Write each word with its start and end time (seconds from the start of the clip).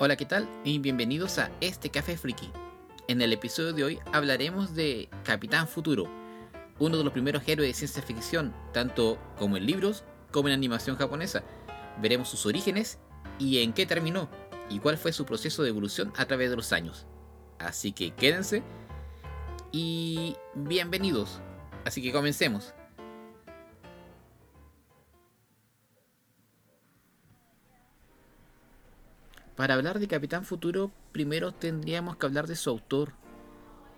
Hola, 0.00 0.14
¿qué 0.14 0.26
tal? 0.26 0.48
Y 0.62 0.78
bienvenidos 0.78 1.40
a 1.40 1.50
este 1.60 1.90
Café 1.90 2.16
Friki. 2.16 2.52
En 3.08 3.20
el 3.20 3.32
episodio 3.32 3.72
de 3.72 3.82
hoy 3.82 3.98
hablaremos 4.12 4.76
de 4.76 5.08
Capitán 5.24 5.66
Futuro, 5.66 6.08
uno 6.78 6.96
de 6.96 7.02
los 7.02 7.12
primeros 7.12 7.42
héroes 7.48 7.68
de 7.68 7.74
ciencia 7.74 8.00
ficción, 8.04 8.54
tanto 8.72 9.18
como 9.36 9.56
en 9.56 9.66
libros 9.66 10.04
como 10.30 10.46
en 10.46 10.54
animación 10.54 10.94
japonesa. 10.94 11.42
Veremos 12.00 12.28
sus 12.28 12.46
orígenes 12.46 13.00
y 13.40 13.60
en 13.60 13.72
qué 13.72 13.86
terminó, 13.86 14.30
y 14.70 14.78
cuál 14.78 14.98
fue 14.98 15.12
su 15.12 15.26
proceso 15.26 15.64
de 15.64 15.70
evolución 15.70 16.12
a 16.16 16.26
través 16.26 16.50
de 16.50 16.56
los 16.56 16.72
años. 16.72 17.08
Así 17.58 17.90
que 17.90 18.12
quédense 18.12 18.62
y 19.72 20.36
bienvenidos. 20.54 21.40
Así 21.84 22.00
que 22.02 22.12
comencemos. 22.12 22.72
Para 29.58 29.74
hablar 29.74 29.98
de 29.98 30.06
Capitán 30.06 30.44
Futuro, 30.44 30.92
primero 31.10 31.50
tendríamos 31.50 32.16
que 32.16 32.26
hablar 32.26 32.46
de 32.46 32.54
su 32.54 32.70
autor. 32.70 33.14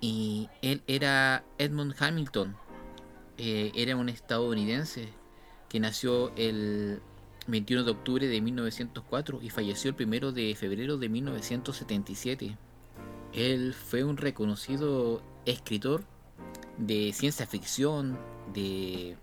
Y 0.01 0.49
él 0.63 0.83
era 0.87 1.45
Edmund 1.59 1.95
Hamilton. 1.99 2.57
Eh, 3.37 3.71
era 3.75 3.95
un 3.95 4.09
estadounidense 4.09 5.11
que 5.69 5.79
nació 5.79 6.35
el 6.37 7.03
21 7.47 7.85
de 7.85 7.91
octubre 7.91 8.27
de 8.27 8.41
1904 8.41 9.41
y 9.43 9.51
falleció 9.51 9.95
el 9.95 10.03
1 10.03 10.33
de 10.33 10.55
febrero 10.55 10.97
de 10.97 11.11
1977. 11.11 12.57
Él 13.35 13.75
fue 13.75 14.03
un 14.03 14.17
reconocido 14.17 15.21
escritor 15.45 16.05
de 16.79 17.13
ciencia 17.13 17.47
ficción, 17.47 18.19
de 18.55 19.19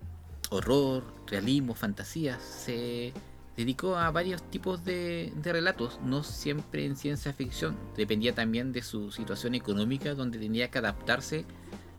horror, 0.50 1.02
realismo, 1.26 1.74
fantasía. 1.74 2.38
Se 2.38 3.12
dedicó 3.58 3.96
a 3.96 4.08
varios 4.12 4.40
tipos 4.50 4.84
de, 4.84 5.32
relatos, 5.42 5.98
no 6.04 6.22
siempre 6.22 6.86
en 6.86 6.96
ciencia 6.96 7.32
ficción. 7.32 7.76
Dependía 7.96 8.32
también 8.32 8.72
de 8.72 8.82
su 8.82 9.10
situación 9.10 9.56
económica, 9.56 10.14
donde 10.14 10.38
tenía 10.38 10.70
que 10.70 10.78
adaptarse 10.78 11.44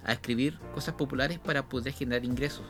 a 0.05 0.13
escribir 0.13 0.57
cosas 0.73 0.95
populares 0.95 1.37
para 1.37 1.67
poder 1.67 1.91
generar 1.91 2.23
ingresos. 2.23 2.63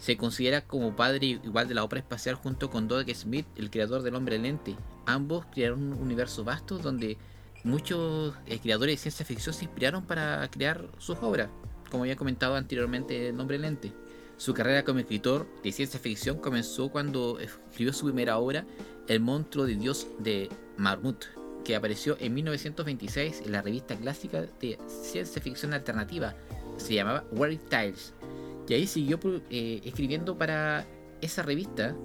Se 0.00 0.18
considera 0.18 0.60
como 0.60 0.94
padre 0.94 1.40
igual 1.42 1.66
de 1.66 1.72
la 1.72 1.82
ópera 1.82 2.00
espacial 2.00 2.34
junto 2.34 2.68
con 2.68 2.88
Doug 2.88 3.08
Smith, 3.14 3.46
el 3.56 3.70
creador 3.70 4.02
del 4.02 4.14
hombre 4.14 4.38
lente. 4.38 4.76
Ambos 5.06 5.46
crearon 5.50 5.94
un 5.94 5.94
universo 5.94 6.44
vasto 6.44 6.76
donde 6.76 7.16
muchos 7.64 8.34
creadores 8.62 8.96
de 8.96 9.00
ciencia 9.00 9.24
ficción 9.24 9.54
se 9.54 9.64
inspiraron 9.64 10.04
para 10.04 10.46
crear 10.50 10.86
sus 10.98 11.16
obras, 11.22 11.48
como 11.90 12.02
había 12.02 12.16
comentado 12.16 12.54
anteriormente 12.54 13.30
el 13.30 13.40
hombre 13.40 13.58
lente. 13.58 13.94
Su 14.38 14.52
carrera 14.52 14.84
como 14.84 14.98
escritor 14.98 15.46
de 15.62 15.72
ciencia 15.72 15.98
ficción 15.98 16.38
comenzó 16.38 16.90
cuando 16.90 17.38
escribió 17.40 17.92
su 17.92 18.06
primera 18.06 18.36
obra, 18.36 18.66
El 19.08 19.20
monstruo 19.20 19.64
de 19.64 19.76
Dios 19.76 20.06
de 20.18 20.50
Marmut, 20.76 21.24
que 21.64 21.74
apareció 21.74 22.18
en 22.20 22.34
1926 22.34 23.42
en 23.46 23.52
la 23.52 23.62
revista 23.62 23.96
clásica 23.96 24.42
de 24.60 24.78
ciencia 24.86 25.40
ficción 25.40 25.72
alternativa. 25.72 26.34
Se 26.76 26.94
llamaba 26.94 27.24
World 27.32 27.66
Tales. 27.70 28.12
Y 28.68 28.74
ahí 28.74 28.86
siguió 28.86 29.18
eh, 29.48 29.80
escribiendo 29.84 30.36
para 30.36 30.86
esa 31.22 31.42
revista. 31.42 31.96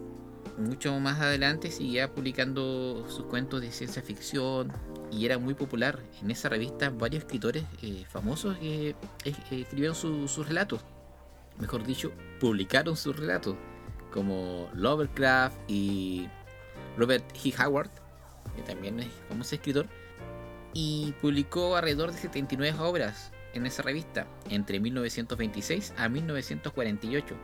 Mucho 0.57 0.97
más 0.99 1.19
adelante 1.19 1.69
seguía 1.69 2.13
publicando 2.13 3.05
sus 3.09 3.25
cuentos 3.25 3.61
de 3.61 3.71
ciencia 3.71 4.01
ficción 4.01 4.71
y 5.11 5.25
era 5.25 5.37
muy 5.37 5.53
popular. 5.53 5.99
En 6.21 6.31
esa 6.31 6.47
revista 6.47 6.89
varios 6.91 7.23
escritores 7.23 7.65
eh, 7.81 8.05
famosos 8.09 8.57
eh, 8.61 8.95
escribieron 9.25 9.95
sus 9.95 10.47
relatos 10.47 10.81
mejor 11.57 11.85
dicho, 11.85 12.11
publicaron 12.39 12.95
sus 12.95 13.15
relatos, 13.15 13.55
como 14.11 14.69
Lovecraft 14.73 15.57
y 15.67 16.27
Robert 16.97 17.25
E. 17.43 17.53
Howard, 17.61 17.89
que 18.55 18.61
también 18.63 18.99
es 18.99 19.07
famoso 19.29 19.55
escritor, 19.55 19.87
y 20.73 21.13
publicó 21.21 21.75
alrededor 21.75 22.11
de 22.11 22.17
79 22.17 22.77
obras 22.79 23.31
en 23.53 23.65
esa 23.65 23.83
revista, 23.83 24.27
entre 24.49 24.79
1926 24.79 25.93
a 25.97 26.09
1948, 26.09 27.35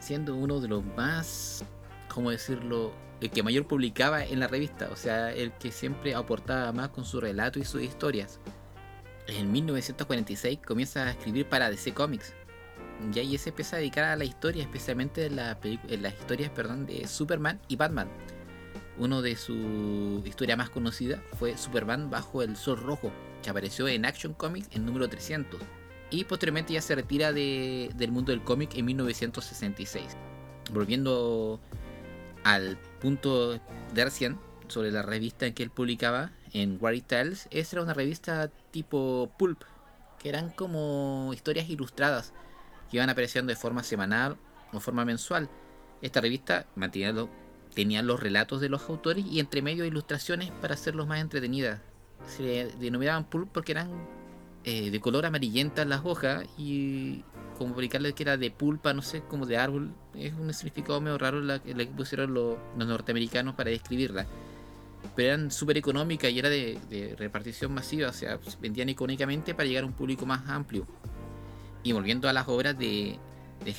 siendo 0.00 0.34
uno 0.34 0.60
de 0.60 0.68
los 0.68 0.84
más, 0.96 1.64
¿cómo 2.08 2.30
decirlo?, 2.30 2.92
el 3.20 3.30
que 3.30 3.44
mayor 3.44 3.68
publicaba 3.68 4.24
en 4.24 4.40
la 4.40 4.48
revista, 4.48 4.88
o 4.90 4.96
sea, 4.96 5.32
el 5.32 5.52
que 5.52 5.70
siempre 5.70 6.14
aportaba 6.16 6.72
más 6.72 6.88
con 6.88 7.04
su 7.04 7.20
relato 7.20 7.60
y 7.60 7.64
sus 7.64 7.80
historias. 7.80 8.40
En 9.28 9.52
1946 9.52 10.58
comienza 10.66 11.06
a 11.06 11.10
escribir 11.12 11.48
para 11.48 11.70
DC 11.70 11.94
Comics, 11.94 12.34
y 13.14 13.18
ahí 13.18 13.38
se 13.38 13.50
empieza 13.50 13.76
a 13.76 13.78
dedicar 13.78 14.04
a 14.04 14.16
la 14.16 14.24
historia, 14.24 14.62
especialmente 14.62 15.26
en, 15.26 15.36
las 15.36 16.14
historias 16.14 16.50
perdón, 16.50 16.86
de 16.86 17.06
Superman 17.06 17.60
y 17.68 17.76
Batman. 17.76 18.08
Uno 18.98 19.22
de 19.22 19.36
sus 19.36 20.26
historias 20.26 20.58
más 20.58 20.70
conocidas 20.70 21.20
fue 21.38 21.56
Superman 21.56 22.10
bajo 22.10 22.42
el 22.42 22.56
sol 22.56 22.78
rojo, 22.78 23.10
que 23.42 23.50
apareció 23.50 23.88
en 23.88 24.04
Action 24.04 24.34
Comics 24.34 24.68
en 24.72 24.84
número 24.84 25.08
300. 25.08 25.60
Y 26.10 26.24
posteriormente 26.24 26.74
ya 26.74 26.82
se 26.82 26.94
retira 26.94 27.32
del 27.32 28.12
mundo 28.12 28.32
del 28.32 28.42
cómic 28.42 28.76
en 28.76 28.84
1966. 28.84 30.16
Volviendo 30.72 31.58
al 32.44 32.76
punto 33.00 33.52
de 33.52 34.04
recién 34.04 34.38
sobre 34.68 34.90
la 34.90 35.02
revista 35.02 35.46
en 35.46 35.54
que 35.54 35.62
él 35.62 35.70
publicaba 35.70 36.32
en 36.52 36.78
Worry 36.80 37.00
Tales, 37.00 37.48
esa 37.50 37.76
era 37.76 37.82
una 37.82 37.94
revista 37.94 38.48
tipo 38.70 39.30
pulp, 39.38 39.62
que 40.18 40.28
eran 40.28 40.50
como 40.50 41.30
historias 41.32 41.68
ilustradas 41.68 42.34
que 42.92 42.98
iban 42.98 43.08
apareciendo 43.08 43.48
de 43.50 43.56
forma 43.56 43.82
semanal 43.82 44.36
o 44.70 44.78
forma 44.78 45.06
mensual. 45.06 45.48
Esta 46.02 46.20
revista 46.20 46.66
mantenía 46.76 47.14
tenía 47.74 48.02
los 48.02 48.20
relatos 48.20 48.60
de 48.60 48.68
los 48.68 48.86
autores 48.90 49.24
y 49.24 49.40
entre 49.40 49.62
medio 49.62 49.86
ilustraciones 49.86 50.50
para 50.60 50.74
hacerlos 50.74 51.06
más 51.06 51.18
entretenidas. 51.18 51.80
Se 52.26 52.70
denominaban 52.78 53.24
pulp 53.24 53.48
porque 53.50 53.72
eran 53.72 53.88
eh, 54.64 54.90
de 54.90 55.00
color 55.00 55.24
amarillenta 55.24 55.86
las 55.86 56.04
hojas 56.04 56.44
y 56.58 57.24
como 57.56 57.72
publicarles 57.72 58.12
que 58.12 58.24
era 58.24 58.36
de 58.36 58.50
pulpa, 58.50 58.92
no 58.92 59.00
sé, 59.00 59.22
como 59.22 59.46
de 59.46 59.56
árbol. 59.56 59.94
Es 60.14 60.34
un 60.34 60.52
significado 60.52 61.00
medio 61.00 61.16
raro 61.16 61.40
la, 61.40 61.60
que 61.60 61.86
pusieron 61.86 62.34
los, 62.34 62.58
norteamericanos 62.76 63.54
para 63.54 63.70
describirla. 63.70 64.26
Pero 65.16 65.28
eran 65.28 65.50
súper 65.50 65.78
económicas 65.78 66.30
y 66.30 66.38
era 66.38 66.50
de, 66.50 66.78
de, 66.90 67.16
repartición 67.16 67.72
masiva, 67.72 68.10
o 68.10 68.12
sea, 68.12 68.38
vendían 68.60 68.90
icónicamente 68.90 69.54
para 69.54 69.66
llegar 69.66 69.84
a 69.84 69.86
un 69.86 69.94
público 69.94 70.26
más 70.26 70.46
amplio. 70.46 70.86
Y 71.82 71.92
volviendo 71.92 72.28
a 72.28 72.32
las 72.32 72.48
obras 72.48 72.78
de, 72.78 73.18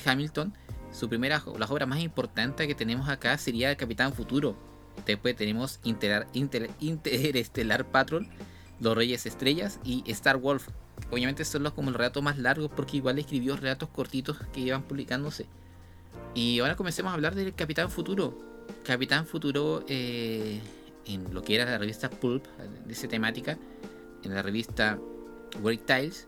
Hamilton, 0.04 0.54
su 0.92 1.08
primera, 1.08 1.42
las 1.58 1.70
obras 1.70 1.88
más 1.88 2.00
importantes 2.00 2.66
que 2.66 2.74
tenemos 2.74 3.08
acá 3.08 3.36
sería 3.38 3.74
Capitán 3.76 4.12
Futuro. 4.12 4.56
Después 5.06 5.34
tenemos 5.36 5.80
Inter, 5.82 6.26
Interestelar 6.80 7.84
Patrol, 7.86 8.28
Los 8.80 8.96
Reyes 8.96 9.26
Estrellas 9.26 9.80
y 9.84 10.04
Star 10.06 10.36
Wolf. 10.36 10.68
Obviamente 11.10 11.44
son 11.44 11.64
los 11.64 11.72
como 11.72 11.88
el 11.88 11.94
relato 11.94 12.22
más 12.22 12.38
largos 12.38 12.70
porque 12.74 12.98
igual 12.98 13.18
escribió 13.18 13.56
relatos 13.56 13.88
cortitos 13.88 14.38
que 14.52 14.60
iban 14.60 14.82
publicándose. 14.82 15.46
Y 16.34 16.60
ahora 16.60 16.76
comencemos 16.76 17.10
a 17.10 17.14
hablar 17.14 17.34
del 17.34 17.54
Capitán 17.54 17.90
Futuro. 17.90 18.38
Capitán 18.84 19.26
Futuro 19.26 19.84
eh, 19.88 20.60
en 21.06 21.32
lo 21.34 21.42
que 21.42 21.54
era 21.54 21.64
la 21.64 21.78
revista 21.78 22.10
Pulp 22.10 22.46
de 22.86 22.92
esa 22.92 23.08
temática, 23.08 23.58
en 24.22 24.34
la 24.34 24.42
revista 24.42 24.98
World 25.62 25.84
Tiles, 25.84 26.26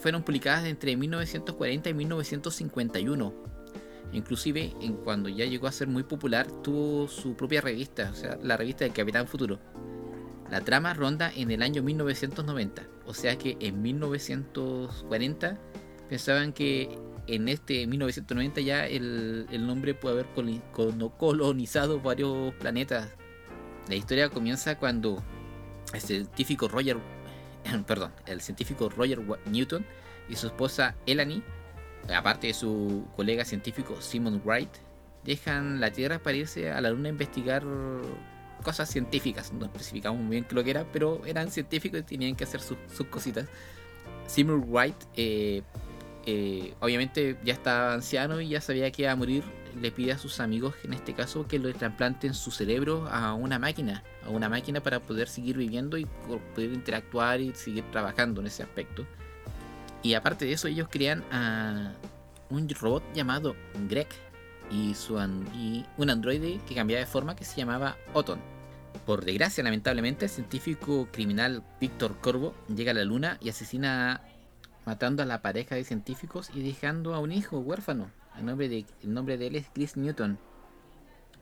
fueron 0.00 0.22
publicadas 0.22 0.64
entre 0.64 0.96
1940 0.96 1.90
y 1.90 1.94
1951. 1.94 3.34
Inclusive, 4.12 4.74
en 4.80 4.94
cuando 4.96 5.28
ya 5.28 5.44
llegó 5.44 5.66
a 5.66 5.72
ser 5.72 5.86
muy 5.86 6.02
popular, 6.02 6.50
tuvo 6.62 7.06
su 7.06 7.36
propia 7.36 7.60
revista, 7.60 8.10
o 8.10 8.14
sea, 8.14 8.38
la 8.42 8.56
revista 8.56 8.84
del 8.84 8.92
Capitán 8.92 9.28
Futuro. 9.28 9.60
La 10.50 10.62
trama 10.62 10.94
ronda 10.94 11.30
en 11.36 11.52
el 11.52 11.62
año 11.62 11.82
1990, 11.82 12.82
o 13.06 13.14
sea 13.14 13.38
que 13.38 13.56
en 13.60 13.82
1940 13.82 15.58
pensaban 16.08 16.52
que 16.52 16.98
en 17.28 17.48
este 17.48 17.86
1990 17.86 18.60
ya 18.62 18.84
el, 18.84 19.46
el 19.52 19.64
nombre 19.64 19.94
puede 19.94 20.14
haber 20.14 20.26
colonizado 21.18 22.00
varios 22.00 22.52
planetas. 22.54 23.08
La 23.88 23.94
historia 23.94 24.28
comienza 24.28 24.76
cuando 24.76 25.22
el 25.92 26.00
científico 26.00 26.66
Roger 26.66 26.96
perdón, 27.86 28.12
el 28.26 28.40
científico 28.40 28.88
Roger 28.88 29.20
Newton 29.46 29.84
y 30.30 30.36
su 30.36 30.46
esposa 30.46 30.94
Elanie, 31.06 31.42
aparte 32.14 32.46
de 32.46 32.54
su 32.54 33.06
colega 33.16 33.44
científico 33.44 34.00
Simon 34.00 34.40
Wright, 34.44 34.70
dejan 35.24 35.80
la 35.80 35.90
Tierra 35.90 36.18
para 36.18 36.36
irse 36.36 36.70
a 36.70 36.80
la 36.80 36.90
Luna 36.90 37.08
a 37.08 37.12
investigar 37.12 37.64
cosas 38.62 38.88
científicas. 38.88 39.52
No 39.52 39.66
especificamos 39.66 40.20
muy 40.20 40.36
bien 40.36 40.44
qué 40.44 40.54
lo 40.54 40.64
que 40.64 40.70
era, 40.70 40.84
pero 40.92 41.24
eran 41.26 41.50
científicos 41.50 42.00
y 42.00 42.02
tenían 42.04 42.36
que 42.36 42.44
hacer 42.44 42.60
sus, 42.60 42.78
cositas. 43.08 43.48
Simon 44.26 44.64
Wright, 44.68 44.96
eh, 45.16 45.62
eh, 46.26 46.74
obviamente 46.80 47.36
ya 47.44 47.54
estaba 47.54 47.94
anciano 47.94 48.40
y 48.40 48.48
ya 48.48 48.60
sabía 48.60 48.90
que 48.90 49.02
iba 49.02 49.12
a 49.12 49.16
morir. 49.16 49.44
Le 49.80 49.92
pide 49.92 50.12
a 50.12 50.18
sus 50.18 50.40
amigos, 50.40 50.74
en 50.82 50.94
este 50.94 51.14
caso, 51.14 51.46
que 51.46 51.60
lo 51.60 51.72
trasplanten 51.72 52.34
su 52.34 52.50
cerebro 52.50 53.06
a 53.08 53.34
una 53.34 53.60
máquina 53.60 54.02
a 54.24 54.30
una 54.30 54.48
máquina 54.48 54.80
para 54.80 55.00
poder 55.00 55.28
seguir 55.28 55.56
viviendo 55.56 55.96
y 55.96 56.06
poder 56.54 56.72
interactuar 56.72 57.40
y 57.40 57.54
seguir 57.54 57.84
trabajando 57.90 58.40
en 58.40 58.48
ese 58.48 58.62
aspecto. 58.62 59.06
Y 60.02 60.14
aparte 60.14 60.44
de 60.44 60.52
eso, 60.52 60.68
ellos 60.68 60.88
crean 60.90 61.24
a 61.30 61.92
un 62.48 62.68
robot 62.68 63.02
llamado 63.14 63.54
Greg 63.88 64.08
y, 64.70 64.94
su 64.94 65.14
un 65.14 66.10
androide 66.10 66.60
que 66.66 66.74
cambiaba 66.74 67.00
de 67.00 67.06
forma 67.06 67.36
que 67.36 67.44
se 67.44 67.56
llamaba 67.56 67.96
Oton. 68.14 68.40
Por 69.06 69.24
desgracia, 69.24 69.62
lamentablemente, 69.62 70.26
el 70.26 70.30
científico 70.30 71.08
criminal 71.12 71.62
Víctor 71.80 72.16
Corvo 72.20 72.54
llega 72.74 72.92
a 72.92 72.94
la 72.94 73.04
luna 73.04 73.38
y 73.40 73.48
asesina 73.48 74.22
matando 74.84 75.22
a 75.22 75.26
la 75.26 75.42
pareja 75.42 75.74
de 75.74 75.84
científicos 75.84 76.50
y 76.54 76.62
dejando 76.62 77.14
a 77.14 77.20
un 77.20 77.32
hijo 77.32 77.58
huérfano. 77.58 78.10
El 78.36 78.46
nombre 78.46 78.68
de, 78.68 78.86
el 79.02 79.14
nombre 79.14 79.36
de 79.36 79.48
él 79.48 79.56
es 79.56 79.66
Chris 79.72 79.96
Newton. 79.96 80.38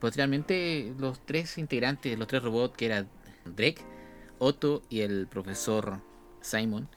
Posteriormente, 0.00 0.94
los 0.98 1.24
tres 1.24 1.58
integrantes, 1.58 2.18
los 2.18 2.28
tres 2.28 2.42
robots, 2.42 2.76
que 2.76 2.86
eran 2.86 3.08
Drake, 3.44 3.84
Otto 4.38 4.82
y 4.88 5.00
el 5.00 5.26
profesor 5.26 6.00
Simon, 6.40 6.88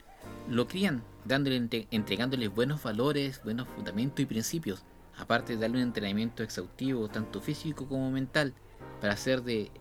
lo 0.48 0.68
crían, 0.68 1.04
dándole, 1.26 1.88
entregándole 1.92 2.48
buenos 2.48 2.82
valores, 2.84 3.42
buenos 3.44 3.68
fundamentos 3.70 4.20
y 4.20 4.26
principios, 4.26 4.84
aparte 5.18 5.54
de 5.54 5.60
darle 5.60 5.78
un 5.78 5.84
entrenamiento 5.84 6.44
exhaustivo, 6.44 7.08
tanto 7.08 7.42
físico 7.42 7.88
como 7.88 8.12
mental, 8.12 8.54
para 9.00 9.14
hacer 9.14 9.44
de, 9.44 9.72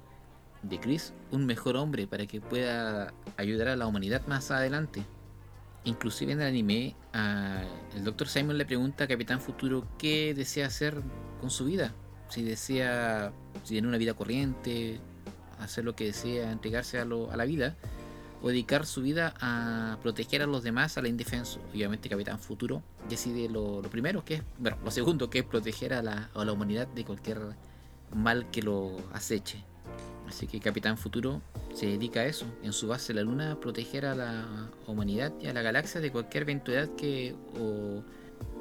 de 0.62 0.80
Chris 0.80 1.12
un 1.30 1.46
mejor 1.46 1.76
hombre, 1.76 2.06
para 2.06 2.26
que 2.26 2.40
pueda 2.40 3.12
ayudar 3.36 3.68
a 3.68 3.76
la 3.76 3.86
humanidad 3.86 4.26
más 4.26 4.50
adelante. 4.50 5.04
Inclusive 5.84 6.32
en 6.32 6.40
el 6.42 6.46
anime, 6.46 6.94
el 7.96 8.04
Dr. 8.04 8.28
Simon 8.28 8.58
le 8.58 8.66
pregunta 8.66 9.04
a 9.04 9.08
Capitán 9.08 9.40
Futuro 9.40 9.86
qué 9.98 10.34
desea 10.34 10.66
hacer 10.66 11.00
con 11.40 11.50
su 11.50 11.64
vida. 11.64 11.94
Si 12.28 12.42
desea, 12.42 13.32
si 13.64 13.74
tiene 13.74 13.88
una 13.88 13.96
vida 13.96 14.14
corriente, 14.14 15.00
hacer 15.58 15.84
lo 15.84 15.96
que 15.96 16.04
desea, 16.04 16.52
entregarse 16.52 16.98
a, 16.98 17.04
lo, 17.04 17.30
a 17.30 17.36
la 17.36 17.44
vida, 17.44 17.76
o 18.42 18.48
dedicar 18.48 18.86
su 18.86 19.02
vida 19.02 19.34
a 19.40 19.98
proteger 20.02 20.42
a 20.42 20.46
los 20.46 20.62
demás 20.62 20.96
a 20.96 21.02
la 21.02 21.08
indefenso. 21.08 21.60
Obviamente 21.72 22.08
Capitán 22.08 22.38
Futuro 22.38 22.82
decide 23.08 23.48
lo, 23.48 23.82
primero, 23.82 24.24
que 24.24 24.34
es, 24.34 24.42
bueno, 24.58 24.78
lo 24.84 24.90
segundo, 24.90 25.30
que 25.30 25.40
es 25.40 25.44
proteger 25.44 25.92
a 25.92 26.02
la, 26.02 26.30
a 26.34 26.44
la 26.44 26.52
humanidad 26.52 26.86
de 26.88 27.04
cualquier 27.04 27.38
mal 28.14 28.50
que 28.50 28.62
lo 28.62 28.96
aceche. 29.12 29.64
Así 30.28 30.46
que 30.46 30.60
Capitán 30.60 30.96
Futuro 30.96 31.42
se 31.74 31.86
dedica 31.86 32.20
a 32.20 32.26
eso, 32.26 32.46
en 32.62 32.72
su 32.72 32.86
base 32.86 33.12
la 33.12 33.22
Luna, 33.22 33.58
proteger 33.60 34.06
a 34.06 34.14
la 34.14 34.70
humanidad 34.86 35.32
y 35.40 35.48
a 35.48 35.52
la 35.52 35.62
galaxia 35.62 36.00
de 36.00 36.12
cualquier 36.12 36.44
eventualidad 36.44 36.88
que, 36.94 37.34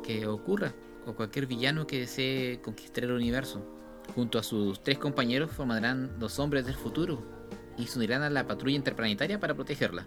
que 0.04 0.26
ocurra, 0.26 0.74
o 1.06 1.14
cualquier 1.14 1.46
villano 1.46 1.86
que 1.86 2.00
desee 2.00 2.60
conquistar 2.62 3.04
el 3.04 3.12
universo. 3.12 3.64
Junto 4.16 4.40
a 4.40 4.44
sus 4.44 4.82
tres 4.82 4.98
compañeros 4.98 5.52
formarán 5.52 6.12
los 6.20 6.40
hombres 6.40 6.66
del 6.66 6.76
futuro 6.76 7.39
y 7.80 7.88
se 7.88 7.98
unirán 7.98 8.22
a 8.22 8.30
la 8.30 8.46
patrulla 8.46 8.76
interplanetaria 8.76 9.40
para 9.40 9.56
protegerla. 9.56 10.06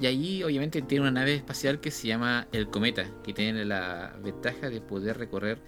Y 0.00 0.06
allí 0.06 0.42
obviamente 0.42 0.80
tiene 0.80 1.02
una 1.02 1.10
nave 1.10 1.34
espacial 1.34 1.78
que 1.78 1.90
se 1.90 2.08
llama 2.08 2.48
el 2.52 2.68
Cometa, 2.68 3.06
que 3.22 3.34
tiene 3.34 3.64
la 3.66 4.16
ventaja 4.22 4.70
de 4.70 4.80
poder 4.80 5.18
recorrer, 5.18 5.60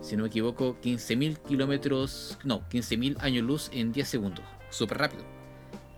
si 0.00 0.16
no 0.16 0.24
me 0.24 0.28
equivoco, 0.28 0.76
15.000 0.82 1.38
kilómetros, 1.38 2.38
no, 2.44 2.68
15.000 2.70 3.22
años 3.22 3.44
luz 3.44 3.70
en 3.72 3.92
10 3.92 4.08
segundos. 4.08 4.44
Súper 4.70 4.98
rápido. 4.98 5.22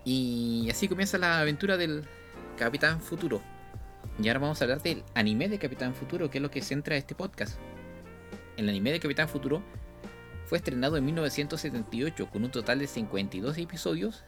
Y 0.04 0.68
así 0.70 0.88
comienza 0.88 1.16
la 1.16 1.40
aventura 1.40 1.78
del 1.78 2.04
Capitán 2.58 3.00
Futuro. 3.00 3.40
Y 4.22 4.28
ahora 4.28 4.40
vamos 4.40 4.60
a 4.60 4.64
hablar 4.64 4.82
del 4.82 5.02
anime 5.14 5.48
de 5.48 5.58
Capitán 5.58 5.94
Futuro, 5.94 6.30
que 6.30 6.38
es 6.38 6.42
lo 6.42 6.50
que 6.50 6.60
centra 6.60 6.96
este 6.96 7.14
podcast. 7.14 7.58
El 8.58 8.68
anime 8.68 8.92
de 8.92 9.00
Capitán 9.00 9.28
Futuro 9.28 9.62
fue 10.46 10.58
estrenado 10.58 10.96
en 10.96 11.04
1978 11.04 12.28
con 12.28 12.44
un 12.44 12.50
total 12.50 12.80
de 12.80 12.86
52 12.86 13.56
episodios. 13.56 14.24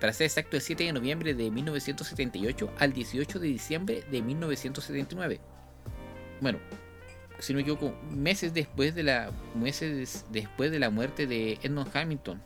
Para 0.00 0.12
ser 0.12 0.26
exacto, 0.26 0.56
el 0.56 0.62
7 0.62 0.84
de 0.84 0.92
noviembre 0.92 1.34
de 1.34 1.50
1978 1.50 2.72
al 2.78 2.92
18 2.92 3.38
de 3.38 3.46
diciembre 3.48 4.04
de 4.10 4.22
1979. 4.22 5.40
Bueno, 6.40 6.58
si 7.38 7.52
no 7.52 7.58
me 7.58 7.62
equivoco, 7.62 7.94
meses 8.10 8.52
después 8.54 8.94
de 8.94 9.02
la 9.02 9.30
meses 9.54 10.24
después 10.30 10.70
de 10.70 10.78
la 10.78 10.90
muerte 10.90 11.26
de 11.26 11.58
Edmond 11.62 11.94
Hamilton. 11.94 12.40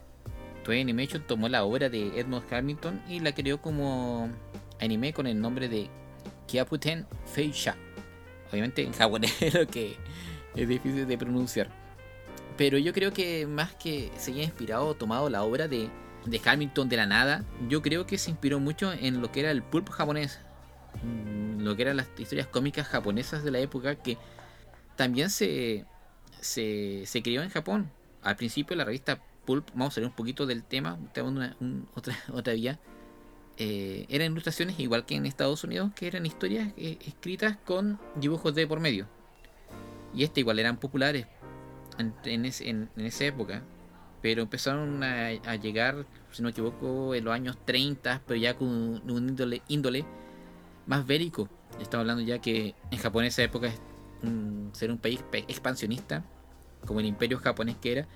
Toei 0.65 0.81
Animation 0.81 1.23
tomó 1.27 1.49
la 1.49 1.65
obra 1.65 1.89
de 1.89 2.19
Edmond 2.19 2.53
Hamilton 2.53 3.03
y 3.09 3.21
la 3.21 3.33
creó 3.33 3.61
como 3.61 4.31
anime 4.81 5.13
con 5.13 5.27
el 5.27 5.41
nombre 5.41 5.69
de 5.69 5.89
Kyaputen 6.47 7.07
Feisha. 7.27 7.77
Obviamente 8.51 8.83
en 8.83 8.93
japonés, 8.93 9.33
lo 9.55 9.67
que 9.67 9.97
es 10.55 10.69
difícil 10.69 11.07
de 11.07 11.19
pronunciar. 11.19 11.69
Pero 12.57 12.79
yo 12.79 12.93
creo 12.93 13.13
que 13.13 13.47
más 13.47 13.75
que 13.75 14.11
se 14.17 14.33
haya 14.33 14.45
inspirado 14.45 14.87
o 14.87 14.95
tomado 14.95 15.31
la 15.31 15.43
obra 15.43 15.69
de, 15.69 15.89
de 16.27 16.41
Hamilton 16.45 16.89
de 16.89 16.97
la 16.97 17.07
nada, 17.07 17.45
yo 17.69 17.83
creo 17.83 18.07
que 18.07 18.19
se 18.19 18.31
inspiró 18.31 18.61
mucho 18.61 18.93
en 18.93 19.21
lo 19.21 19.33
que 19.33 19.41
era 19.41 19.51
el 19.51 19.63
pulp 19.63 19.89
japonés. 19.89 20.41
Mm, 21.03 21.63
lo 21.63 21.77
que 21.77 21.83
eran 21.83 21.97
las 21.97 22.09
historias 22.19 22.47
cómicas 22.47 22.87
japonesas 22.87 23.45
de 23.45 23.51
la 23.51 23.59
época 23.59 23.97
que 23.97 24.19
también 24.97 25.31
se, 25.31 25.87
se, 26.41 27.05
se 27.07 27.23
creó 27.23 27.43
en 27.43 27.51
Japón. 27.51 27.91
Al 28.23 28.37
principio 28.37 28.77
la 28.77 28.85
revista 28.85 29.21
Pulp, 29.45 29.69
vamos 29.75 29.97
a 29.97 30.01
ver 30.01 30.09
un 30.09 30.15
poquito 30.15 30.47
del 30.47 30.63
tema, 30.63 30.99
una, 31.23 31.57
otra, 31.95 32.17
otra 32.33 32.53
vía. 32.53 32.79
Eh, 33.59 34.07
eran 34.09 34.33
ilustraciones 34.33 34.79
igual 34.81 35.05
que 35.05 35.15
en 35.15 35.27
Estados 35.27 35.63
Unidos, 35.65 35.93
que 35.95 36.07
eran 36.07 36.25
historias 36.25 36.73
eh, 36.77 36.99
escritas 37.07 37.57
con 37.65 37.99
dibujos 38.15 38.55
de 38.55 38.67
por 38.67 38.81
medio. 38.81 39.07
Y 40.15 40.25
este 40.25 40.41
igual 40.41 40.59
eran 40.59 40.79
populares 40.79 41.27
en, 41.99 42.15
en, 42.25 42.91
esa 42.97 43.25
época, 43.25 43.63
pero 44.23 44.43
empezaron 44.43 45.03
a, 45.03 45.57
llegar, 45.57 46.07
si 46.31 46.43
no 46.43 46.47
me 46.47 46.51
equivoco, 46.53 47.15
en 47.15 47.25
los 47.25 47.35
años 47.35 47.59
30, 47.65 48.23
pero 48.25 48.41
ya 48.41 48.57
con 48.57 48.69
un 48.69 49.29
índole, 49.29 49.63
índole 49.67 50.05
más 50.87 51.05
bélico. 51.05 51.49
Estamos 51.81 52.03
hablando 52.03 52.23
ya 52.23 52.39
que 52.39 52.77
en 52.93 52.99
Japón 52.99 53.25
en 53.25 53.29
esa 53.29 53.43
época 53.43 53.67
es 53.67 53.81
ser 54.73 54.93
un 54.93 54.99
país 54.99 55.25
expansionista, 55.49 56.25
como 56.87 57.01
el 57.01 57.07
imperio 57.07 57.39
japonés 57.39 57.77
que 57.77 57.93
era, 57.93 58.09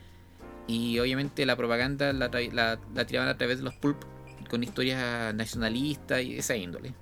y 0.69 0.99
obviamente 1.01 1.45
la 1.45 1.57
propaganda 1.57 2.13
la, 2.13 2.29
la, 2.29 3.07
tiraban 3.07 3.29
a 3.29 3.37
través 3.37 3.59
de 3.59 3.65
los 3.65 3.75
pulp 3.75 4.03
con 4.49 4.63
historias 4.63 5.35
nacionalistas 5.35 6.23
y 6.23 6.39
esa 6.39 6.57
índole. 6.57 6.95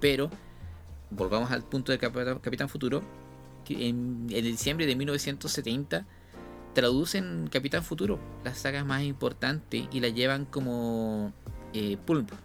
Pero, 0.00 0.30
volvamos 1.10 1.50
al 1.50 1.62
punto 1.62 1.92
del 1.92 1.98
Capitán 1.98 2.68
Futuro, 2.68 3.02
en, 3.70 4.26
en 4.30 4.44
diciembre 4.44 4.86
de 4.86 4.96
1970 4.96 6.06
traducen 6.74 7.48
Capitán 7.50 7.82
Futuro, 7.82 8.18
las 8.44 8.58
sagas 8.58 8.84
más 8.84 9.02
importantes, 9.02 9.86
y 9.92 10.00
la 10.00 10.08
llevan 10.08 10.44
como 10.44 11.32
eh, 11.74 11.98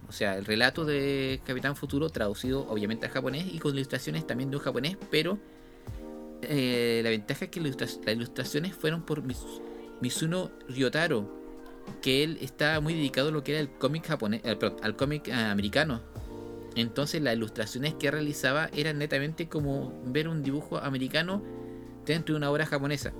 o 0.07 0.11
sea, 0.11 0.37
el 0.37 0.45
relato 0.45 0.85
de 0.85 1.41
Capitán 1.45 1.75
Futuro 1.75 2.09
traducido 2.09 2.67
obviamente 2.69 3.05
al 3.05 3.11
japonés 3.11 3.45
y 3.51 3.59
con 3.59 3.73
ilustraciones 3.73 4.27
también 4.27 4.49
de 4.49 4.57
un 4.57 4.63
japonés, 4.63 4.97
pero 5.09 5.37
eh, 6.41 7.01
la 7.03 7.09
ventaja 7.09 7.45
es 7.45 7.51
que 7.51 7.61
las 7.61 7.99
ilustraciones 8.05 8.75
fueron 8.75 9.03
por 9.03 9.23
Mizuno 10.01 10.51
Ryotaro, 10.67 11.41
que 12.01 12.23
él 12.23 12.37
está 12.41 12.79
muy 12.81 12.93
dedicado 12.93 13.29
a 13.29 13.31
lo 13.31 13.43
que 13.43 13.53
era 13.53 13.61
el 13.61 13.69
cómic 13.69 14.07
japonés, 14.07 14.41
eh, 14.43 14.57
al 14.81 14.95
cómic 14.95 15.29
americano, 15.29 16.01
entonces 16.75 17.21
las 17.21 17.35
ilustraciones 17.35 17.93
que 17.93 18.09
realizaba 18.11 18.69
eran 18.73 18.97
netamente 18.97 19.47
como 19.47 19.93
ver 20.05 20.27
un 20.27 20.43
dibujo 20.43 20.77
americano 20.77 21.41
dentro 22.05 22.33
de 22.33 22.37
una 22.37 22.51
obra 22.51 22.65
japonesa. 22.65 23.13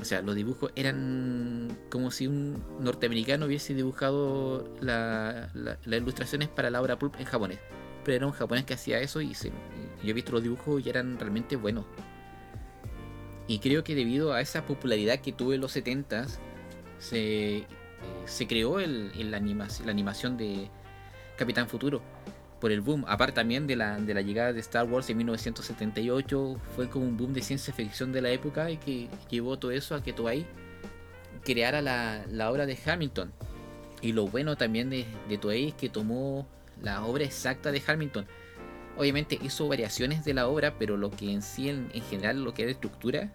O 0.00 0.04
sea, 0.04 0.22
los 0.22 0.34
dibujos 0.34 0.72
eran 0.74 1.76
como 1.90 2.10
si 2.10 2.26
un 2.26 2.62
norteamericano 2.80 3.46
hubiese 3.46 3.74
dibujado 3.74 4.68
las 4.80 5.50
ilustraciones 5.86 6.48
para 6.48 6.70
la 6.70 6.82
obra 6.82 6.98
pulp 6.98 7.14
en 7.18 7.24
japonés. 7.26 7.60
Pero 8.04 8.16
era 8.16 8.26
un 8.26 8.32
japonés 8.32 8.64
que 8.64 8.74
hacía 8.74 9.00
eso 9.00 9.20
y, 9.20 9.32
yo 9.32 9.50
he 10.10 10.12
visto 10.12 10.32
los 10.32 10.42
dibujos 10.42 10.84
y 10.84 10.90
eran 10.90 11.18
realmente 11.18 11.56
buenos. 11.56 11.84
Y 13.46 13.58
creo 13.60 13.84
que 13.84 13.94
debido 13.94 14.32
a 14.32 14.40
esa 14.40 14.66
popularidad 14.66 15.20
que 15.20 15.32
tuvo 15.32 15.52
en 15.52 15.60
los 15.60 15.76
70s, 15.76 16.38
se, 16.98 17.58
eh, 17.58 17.66
se 18.24 18.46
creó 18.46 18.80
el, 18.80 19.30
la 19.30 19.36
animación 19.36 20.36
de 20.36 20.70
Capitán 21.36 21.68
Futuro 21.68 22.02
por 22.64 22.72
el 22.72 22.80
boom, 22.80 23.04
aparte 23.06 23.34
también 23.34 23.66
de 23.66 23.76
la, 23.76 23.98
de 23.98 24.14
la 24.14 24.22
llegada 24.22 24.54
de 24.54 24.60
Star 24.60 24.86
Wars 24.86 25.10
en 25.10 25.18
1978, 25.18 26.58
fue 26.74 26.88
como 26.88 27.04
un 27.04 27.14
boom 27.14 27.34
de 27.34 27.42
ciencia 27.42 27.74
ficción 27.74 28.10
de 28.10 28.22
la 28.22 28.30
época 28.30 28.70
y 28.70 28.78
que 28.78 29.10
llevó 29.28 29.58
todo 29.58 29.70
eso 29.70 29.94
a 29.94 30.02
que 30.02 30.14
Toei 30.14 30.46
creara 31.44 31.82
la, 31.82 32.24
la 32.30 32.50
obra 32.50 32.64
de 32.64 32.78
Hamilton. 32.82 33.34
Y 34.00 34.14
lo 34.14 34.28
bueno 34.28 34.56
también 34.56 34.88
de, 34.88 35.04
de 35.28 35.36
Toei 35.36 35.68
es 35.68 35.74
que 35.74 35.90
tomó 35.90 36.48
la 36.80 37.04
obra 37.04 37.24
exacta 37.24 37.70
de 37.70 37.82
Hamilton. 37.86 38.24
Obviamente 38.96 39.38
hizo 39.42 39.68
variaciones 39.68 40.24
de 40.24 40.32
la 40.32 40.48
obra, 40.48 40.78
pero 40.78 40.96
lo 40.96 41.10
que 41.10 41.30
en 41.30 41.42
sí, 41.42 41.68
en, 41.68 41.90
en 41.92 42.02
general, 42.04 42.44
lo 42.44 42.54
que 42.54 42.62
era 42.62 42.72
estructura, 42.72 43.30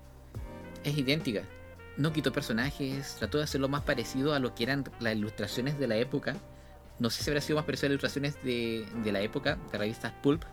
es 0.83 0.97
idéntica. 0.97 1.43
No 1.97 2.11
quitó 2.13 2.33
personajes, 2.33 3.17
trató 3.19 3.37
de 3.37 3.43
hacerlo 3.43 3.69
más 3.69 3.83
parecido 3.83 4.33
a 4.33 4.39
lo 4.39 4.55
que 4.55 4.63
eran 4.63 4.85
las 4.99 5.15
ilustraciones 5.15 5.77
de 5.77 5.87
la 5.87 5.97
época 5.97 6.35
no 6.99 7.09
sé 7.09 7.23
si 7.23 7.29
habrá 7.29 7.41
sido 7.41 7.57
más 7.57 7.67
a 7.67 7.71
las 7.71 7.83
ilustraciones 7.83 8.43
de, 8.43 8.85
de 9.03 9.11
la 9.11 9.21
época, 9.21 9.57
de 9.71 9.77
revistas 9.77 10.13
Pulp, 10.21 10.43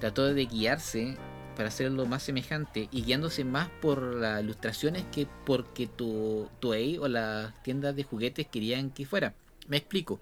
trató 0.00 0.32
de 0.32 0.46
guiarse 0.46 1.16
para 1.56 1.68
hacerlo 1.68 2.06
más 2.06 2.22
semejante 2.22 2.88
y 2.92 3.02
guiándose 3.02 3.44
más 3.44 3.68
por 3.80 4.00
las 4.14 4.42
ilustraciones 4.42 5.04
que 5.10 5.26
porque 5.44 5.88
tu 5.88 6.48
Toei 6.60 6.98
o 6.98 7.08
las 7.08 7.60
tiendas 7.62 7.96
de 7.96 8.04
juguetes 8.04 8.46
querían 8.46 8.90
que 8.90 9.06
fuera. 9.06 9.34
Me 9.66 9.76
explico. 9.76 10.20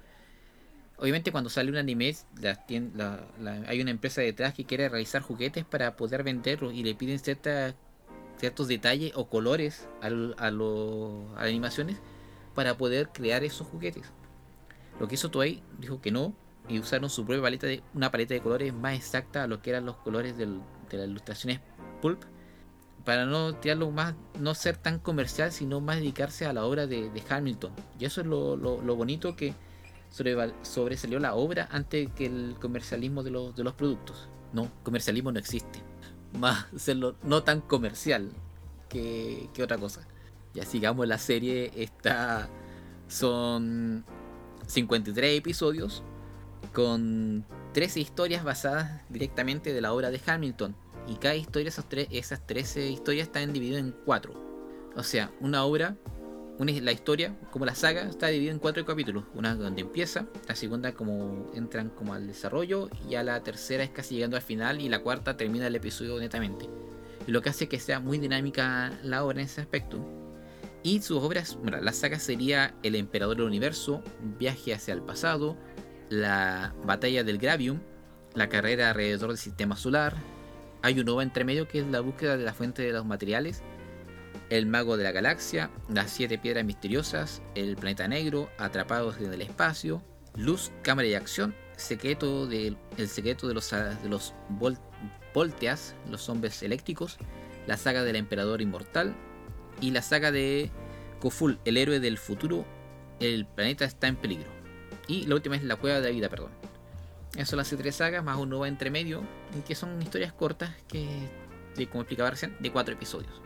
Obviamente 0.98 1.32
cuando 1.32 1.50
sale 1.50 1.70
un 1.70 1.76
anime 1.76 2.16
hay 3.66 3.80
una 3.82 3.90
empresa 3.90 4.22
detrás 4.22 4.54
que 4.54 4.64
quiere 4.64 4.88
realizar 4.88 5.20
juguetes 5.20 5.66
para 5.66 5.94
poder 5.94 6.22
venderlos 6.22 6.72
y 6.72 6.82
le 6.82 6.94
piden 6.94 7.18
ciertas, 7.18 7.74
ciertos 8.38 8.66
detalles 8.66 9.12
o 9.14 9.28
colores 9.28 9.88
a, 10.00 10.06
a, 10.06 10.46
a 10.46 10.50
las 10.50 11.48
animaciones 11.48 11.98
para 12.54 12.78
poder 12.78 13.10
crear 13.10 13.44
esos 13.44 13.66
juguetes. 13.66 14.04
Lo 14.98 15.08
que 15.08 15.14
hizo 15.14 15.30
Toei 15.30 15.62
dijo 15.78 16.00
que 16.00 16.10
no 16.10 16.34
y 16.68 16.78
usaron 16.78 17.10
su 17.10 17.24
propia 17.24 17.42
paleta 17.42 17.66
de 17.66 17.82
una 17.94 18.10
paleta 18.10 18.34
de 18.34 18.40
colores 18.40 18.74
más 18.74 18.94
exacta 18.94 19.44
a 19.44 19.46
lo 19.46 19.62
que 19.62 19.70
eran 19.70 19.86
los 19.86 19.96
colores 19.96 20.36
de 20.36 20.46
las 20.46 21.08
ilustraciones 21.08 21.60
pulp 22.00 22.22
para 23.06 23.24
no 23.24 23.54
tirarlo 23.54 23.92
más, 23.92 24.16
no 24.40 24.52
ser 24.56 24.76
tan 24.76 24.98
comercial, 24.98 25.52
sino 25.52 25.80
más 25.80 25.98
dedicarse 25.98 26.44
a 26.44 26.52
la 26.52 26.64
obra 26.64 26.88
de, 26.88 27.08
Hamilton. 27.30 27.70
Y 28.00 28.04
eso 28.04 28.20
es 28.20 28.26
lo, 28.26 28.56
bonito 28.96 29.36
que 29.36 29.54
sobresalió 30.62 31.20
la 31.20 31.36
obra 31.36 31.68
antes 31.70 32.10
que 32.16 32.26
el 32.26 32.56
comercialismo 32.60 33.22
de 33.22 33.30
los, 33.30 33.54
de 33.54 33.62
los 33.62 33.74
productos. 33.74 34.28
No, 34.52 34.68
comercialismo 34.82 35.30
no 35.30 35.38
existe. 35.38 35.80
Más 36.36 36.66
serlo 36.76 37.14
no 37.22 37.44
tan 37.44 37.60
comercial 37.60 38.32
que, 38.88 39.48
que 39.54 39.62
otra 39.62 39.78
cosa. 39.78 40.06
Ya 40.52 40.64
sigamos 40.64 41.06
la 41.06 41.18
serie. 41.18 41.70
Está. 41.76 42.48
Son 43.06 44.04
53 44.66 45.38
episodios 45.38 46.02
con 46.72 47.44
13 47.72 48.00
historias 48.00 48.44
basadas 48.44 49.02
directamente 49.08 49.72
de 49.72 49.80
la 49.80 49.92
obra 49.92 50.10
de 50.10 50.20
Hamilton 50.24 50.76
y 51.08 51.16
cada 51.16 51.36
historia, 51.36 51.68
esas, 51.68 51.88
tres, 51.88 52.08
esas 52.10 52.46
13 52.46 52.90
historias 52.90 53.28
están 53.28 53.52
divididas 53.52 53.80
en 53.80 53.94
cuatro. 54.04 54.34
O 54.96 55.02
sea, 55.02 55.30
una 55.40 55.64
obra, 55.64 55.96
una, 56.58 56.72
la 56.80 56.92
historia, 56.92 57.36
como 57.50 57.64
la 57.64 57.74
saga, 57.74 58.02
está 58.02 58.28
dividida 58.28 58.52
en 58.52 58.58
cuatro 58.58 58.84
capítulos. 58.84 59.24
Una 59.34 59.54
donde 59.54 59.82
empieza, 59.82 60.26
la 60.48 60.56
segunda 60.56 60.92
como 60.92 61.50
entran 61.54 61.90
como 61.90 62.14
al 62.14 62.26
desarrollo, 62.26 62.88
y 63.06 63.10
ya 63.10 63.22
la 63.22 63.42
tercera 63.42 63.84
es 63.84 63.90
casi 63.90 64.16
llegando 64.16 64.36
al 64.36 64.42
final, 64.42 64.80
y 64.80 64.88
la 64.88 65.00
cuarta 65.00 65.36
termina 65.36 65.66
el 65.66 65.76
episodio 65.76 66.18
netamente. 66.18 66.68
Y 67.26 67.30
lo 67.30 67.42
que 67.42 67.50
hace 67.50 67.68
que 67.68 67.78
sea 67.78 68.00
muy 68.00 68.18
dinámica 68.18 68.98
la 69.02 69.24
obra 69.24 69.40
en 69.40 69.46
ese 69.46 69.60
aspecto. 69.60 70.25
Y 70.86 71.02
sus 71.02 71.20
obras, 71.20 71.58
bueno, 71.60 71.80
la 71.80 71.92
saga 71.92 72.20
sería 72.20 72.72
El 72.84 72.94
Emperador 72.94 73.38
del 73.38 73.46
Universo, 73.46 74.04
Viaje 74.38 74.72
hacia 74.72 74.94
el 74.94 75.02
pasado, 75.02 75.56
La 76.10 76.76
Batalla 76.84 77.24
del 77.24 77.38
Gravium, 77.38 77.80
La 78.34 78.48
carrera 78.48 78.90
alrededor 78.90 79.30
del 79.30 79.36
Sistema 79.36 79.74
Solar, 79.74 80.14
hay 80.82 81.00
un 81.00 81.06
nuevo 81.06 81.22
entre 81.22 81.42
medio 81.42 81.66
que 81.66 81.80
es 81.80 81.86
la 81.88 81.98
búsqueda 81.98 82.36
de 82.36 82.44
la 82.44 82.54
fuente 82.54 82.82
de 82.82 82.92
los 82.92 83.04
materiales, 83.04 83.64
el 84.48 84.66
mago 84.66 84.96
de 84.96 85.02
la 85.02 85.10
galaxia, 85.10 85.72
las 85.88 86.12
siete 86.12 86.38
piedras 86.38 86.64
misteriosas, 86.64 87.42
el 87.56 87.74
planeta 87.74 88.06
negro, 88.06 88.48
atrapados 88.56 89.18
en 89.18 89.32
el 89.32 89.42
espacio, 89.42 90.04
luz, 90.36 90.70
cámara 90.82 91.08
y 91.08 91.14
acción, 91.14 91.52
secreto 91.76 92.46
de, 92.46 92.76
el 92.96 93.08
secreto 93.08 93.48
de 93.48 93.54
los, 93.54 93.72
de 93.72 94.08
los 94.08 94.34
volteas, 95.34 95.96
los 96.08 96.28
hombres 96.28 96.62
eléctricos, 96.62 97.18
la 97.66 97.76
saga 97.76 98.04
del 98.04 98.14
emperador 98.14 98.62
inmortal 98.62 99.16
y 99.80 99.90
la 99.90 100.02
saga 100.02 100.32
de 100.32 100.70
Koful, 101.20 101.58
el 101.64 101.76
héroe 101.76 102.00
del 102.00 102.18
futuro, 102.18 102.64
el 103.20 103.46
planeta 103.46 103.84
está 103.84 104.08
en 104.08 104.16
peligro. 104.16 104.48
Y 105.08 105.26
la 105.26 105.34
última 105.36 105.56
es 105.56 105.62
la 105.62 105.76
cueva 105.76 106.00
de 106.00 106.08
la 106.08 106.14
vida, 106.14 106.28
perdón. 106.28 106.50
Esas 107.34 107.50
son 107.50 107.58
las 107.58 107.68
tres 107.68 107.96
sagas, 107.96 108.24
más 108.24 108.38
un 108.38 108.48
nuevo 108.48 108.66
entre 108.66 108.90
medio, 108.90 109.22
que 109.66 109.74
son 109.74 110.00
historias 110.00 110.32
cortas 110.32 110.70
que, 110.88 111.06
como 111.90 112.02
explicaba 112.02 112.30
recién, 112.30 112.56
de 112.60 112.72
cuatro 112.72 112.94
episodios. 112.94 113.40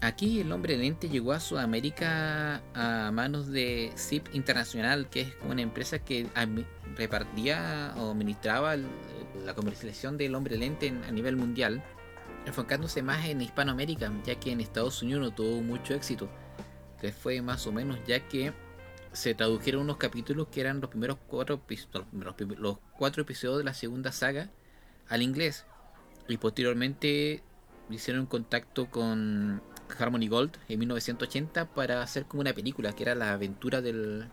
Aquí 0.00 0.40
el 0.40 0.52
hombre 0.52 0.76
lente 0.76 1.08
llegó 1.08 1.32
a 1.32 1.40
Sudamérica 1.40 2.62
a 2.74 3.10
manos 3.12 3.48
de 3.50 3.92
ZIP 3.96 4.34
Internacional, 4.34 5.08
que 5.08 5.22
es 5.22 5.32
una 5.48 5.62
empresa 5.62 5.98
que 5.98 6.26
repartía 6.96 7.94
o 7.96 8.10
administraba 8.10 8.76
la 8.76 9.54
comercialización 9.54 10.18
del 10.18 10.34
hombre 10.34 10.58
lente 10.58 10.88
a 10.88 11.10
nivel 11.10 11.36
mundial, 11.36 11.82
enfocándose 12.46 13.02
más 13.02 13.26
en 13.26 13.40
Hispanoamérica, 13.40 14.12
ya 14.24 14.38
que 14.38 14.52
en 14.52 14.60
Estados 14.60 15.02
Unidos 15.02 15.22
no 15.22 15.34
tuvo 15.34 15.60
mucho 15.62 15.94
éxito. 15.94 16.28
Que 17.00 17.12
fue 17.12 17.42
más 17.42 17.66
o 17.66 17.72
menos 17.72 17.98
ya 18.06 18.26
que 18.28 18.52
se 19.12 19.34
tradujeron 19.34 19.82
unos 19.82 19.96
capítulos 19.96 20.48
que 20.48 20.60
eran 20.60 20.80
los 20.80 20.90
primeros 20.90 21.18
cuatro, 21.26 21.60
los, 22.58 22.78
cuatro 22.96 23.22
episodios 23.22 23.58
de 23.58 23.64
la 23.64 23.74
segunda 23.74 24.12
saga 24.12 24.50
al 25.08 25.22
inglés. 25.22 25.66
Y 26.28 26.36
posteriormente 26.36 27.42
hicieron 27.90 28.26
contacto 28.26 28.90
con 28.90 29.62
Harmony 29.98 30.28
Gold 30.28 30.56
en 30.68 30.78
1980 30.80 31.66
para 31.74 32.02
hacer 32.02 32.26
como 32.26 32.40
una 32.40 32.52
película 32.52 32.92
que 32.92 33.04
era 33.04 33.14
la 33.14 33.32
aventura 33.32 33.80
del 33.80 34.26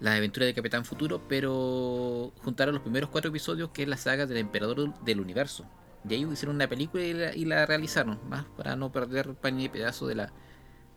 la 0.00 0.16
aventura 0.16 0.46
de 0.46 0.54
Capitán 0.54 0.84
Futuro, 0.84 1.22
pero 1.28 2.32
juntaron 2.42 2.74
los 2.74 2.82
primeros 2.82 3.08
cuatro 3.08 3.30
episodios 3.30 3.70
que 3.70 3.82
es 3.82 3.88
la 3.88 3.96
saga 3.96 4.26
del 4.26 4.38
Emperador 4.38 4.92
del 5.04 5.20
Universo. 5.20 5.64
Y 6.08 6.14
ahí 6.14 6.26
hicieron 6.30 6.56
una 6.56 6.68
película 6.68 7.04
y 7.04 7.44
la, 7.44 7.66
realizaron, 7.66 8.18
más 8.28 8.44
para 8.56 8.76
no 8.76 8.90
perder 8.90 9.34
pan 9.34 9.60
y 9.60 9.68
pedazo 9.68 10.06
de 10.06 10.16
la, 10.16 10.32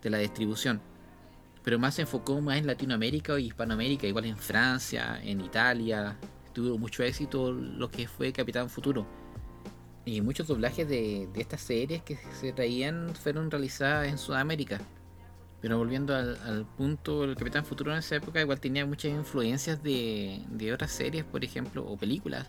de 0.01 0.09
la 0.09 0.17
distribución 0.17 0.81
pero 1.65 1.79
más 1.79 1.95
se 1.95 2.03
enfocó 2.03 2.39
más 2.41 2.59
en 2.59 2.67
Latinoamérica 2.67 3.39
y 3.39 3.47
Hispanoamérica, 3.47 4.05
igual 4.05 4.25
en 4.25 4.37
Francia, 4.37 5.19
en 5.23 5.41
Italia. 5.41 6.15
Tuvo 6.53 6.77
mucho 6.77 7.01
éxito 7.01 7.51
lo 7.51 7.89
que 7.89 8.07
fue 8.07 8.31
Capitán 8.31 8.69
Futuro. 8.69 9.07
Y 10.05 10.21
muchos 10.21 10.45
doblajes 10.45 10.87
de, 10.87 11.27
estas 11.33 11.61
series 11.61 12.03
que 12.03 12.19
se 12.39 12.53
traían 12.53 13.15
fueron 13.15 13.49
realizadas 13.49 14.07
en 14.07 14.19
Sudamérica. 14.19 14.79
Pero 15.59 15.79
volviendo 15.79 16.15
al, 16.15 16.67
punto, 16.77 17.23
el 17.23 17.35
Capitán 17.35 17.65
Futuro 17.65 17.91
en 17.91 17.97
esa 17.97 18.17
época 18.17 18.39
igual 18.39 18.59
tenía 18.59 18.85
muchas 18.85 19.11
influencias 19.11 19.81
de, 19.81 20.43
de 20.51 20.71
otras 20.71 20.91
series, 20.91 21.23
por 21.23 21.43
ejemplo, 21.43 21.83
o 21.83 21.97
películas. 21.97 22.47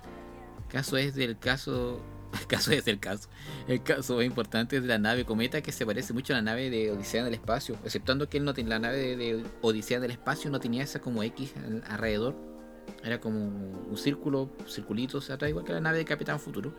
Caso 0.69 0.99
es 0.99 1.15
del 1.15 1.39
caso 1.39 2.03
caso 2.49 2.73
es 2.73 2.87
el 2.87 2.99
caso. 2.99 3.29
El 3.69 3.83
caso 3.83 4.23
importante 4.23 4.77
es 4.77 4.85
la 4.85 4.99
nave 4.99 5.25
Cometa 5.25 5.63
que 5.63 5.73
se 5.73 5.87
parece 5.87 6.13
mucho 6.13 6.33
a 6.33 6.37
la 6.37 6.43
nave 6.43 6.71
de 6.71 6.91
Odisea 6.91 7.25
del 7.25 7.35
Espacio, 7.35 7.77
exceptuando 7.85 8.29
que 8.29 8.39
él 8.39 8.45
no 8.45 8.53
la 8.57 8.79
nave 8.79 9.17
de, 9.17 9.45
Odisea 9.63 10.01
del 10.01 10.11
Espacio 10.11 10.51
no 10.51 10.61
tenía 10.61 10.83
esa 10.83 11.01
como 11.01 11.23
X 11.23 11.53
alrededor. 11.89 12.35
Era 13.03 13.21
como 13.21 13.39
un 13.39 13.97
círculo, 13.97 14.51
circulitos 14.69 15.31
atrás, 15.31 15.51
igual 15.51 15.65
que 15.65 15.73
la 15.73 15.81
nave 15.81 15.99
de 15.99 16.05
Capitán 16.05 16.39
Futuro. 16.39 16.73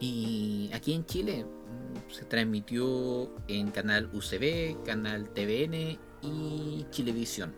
Y 0.00 0.70
aquí 0.72 0.92
en 0.92 1.04
Chile 1.06 1.44
mm, 1.44 2.12
se 2.12 2.24
transmitió 2.24 3.30
en 3.48 3.70
canal 3.70 4.10
UCB, 4.12 4.84
canal 4.84 5.30
TVN 5.30 5.98
y 6.22 6.86
Chilevisión. 6.90 7.54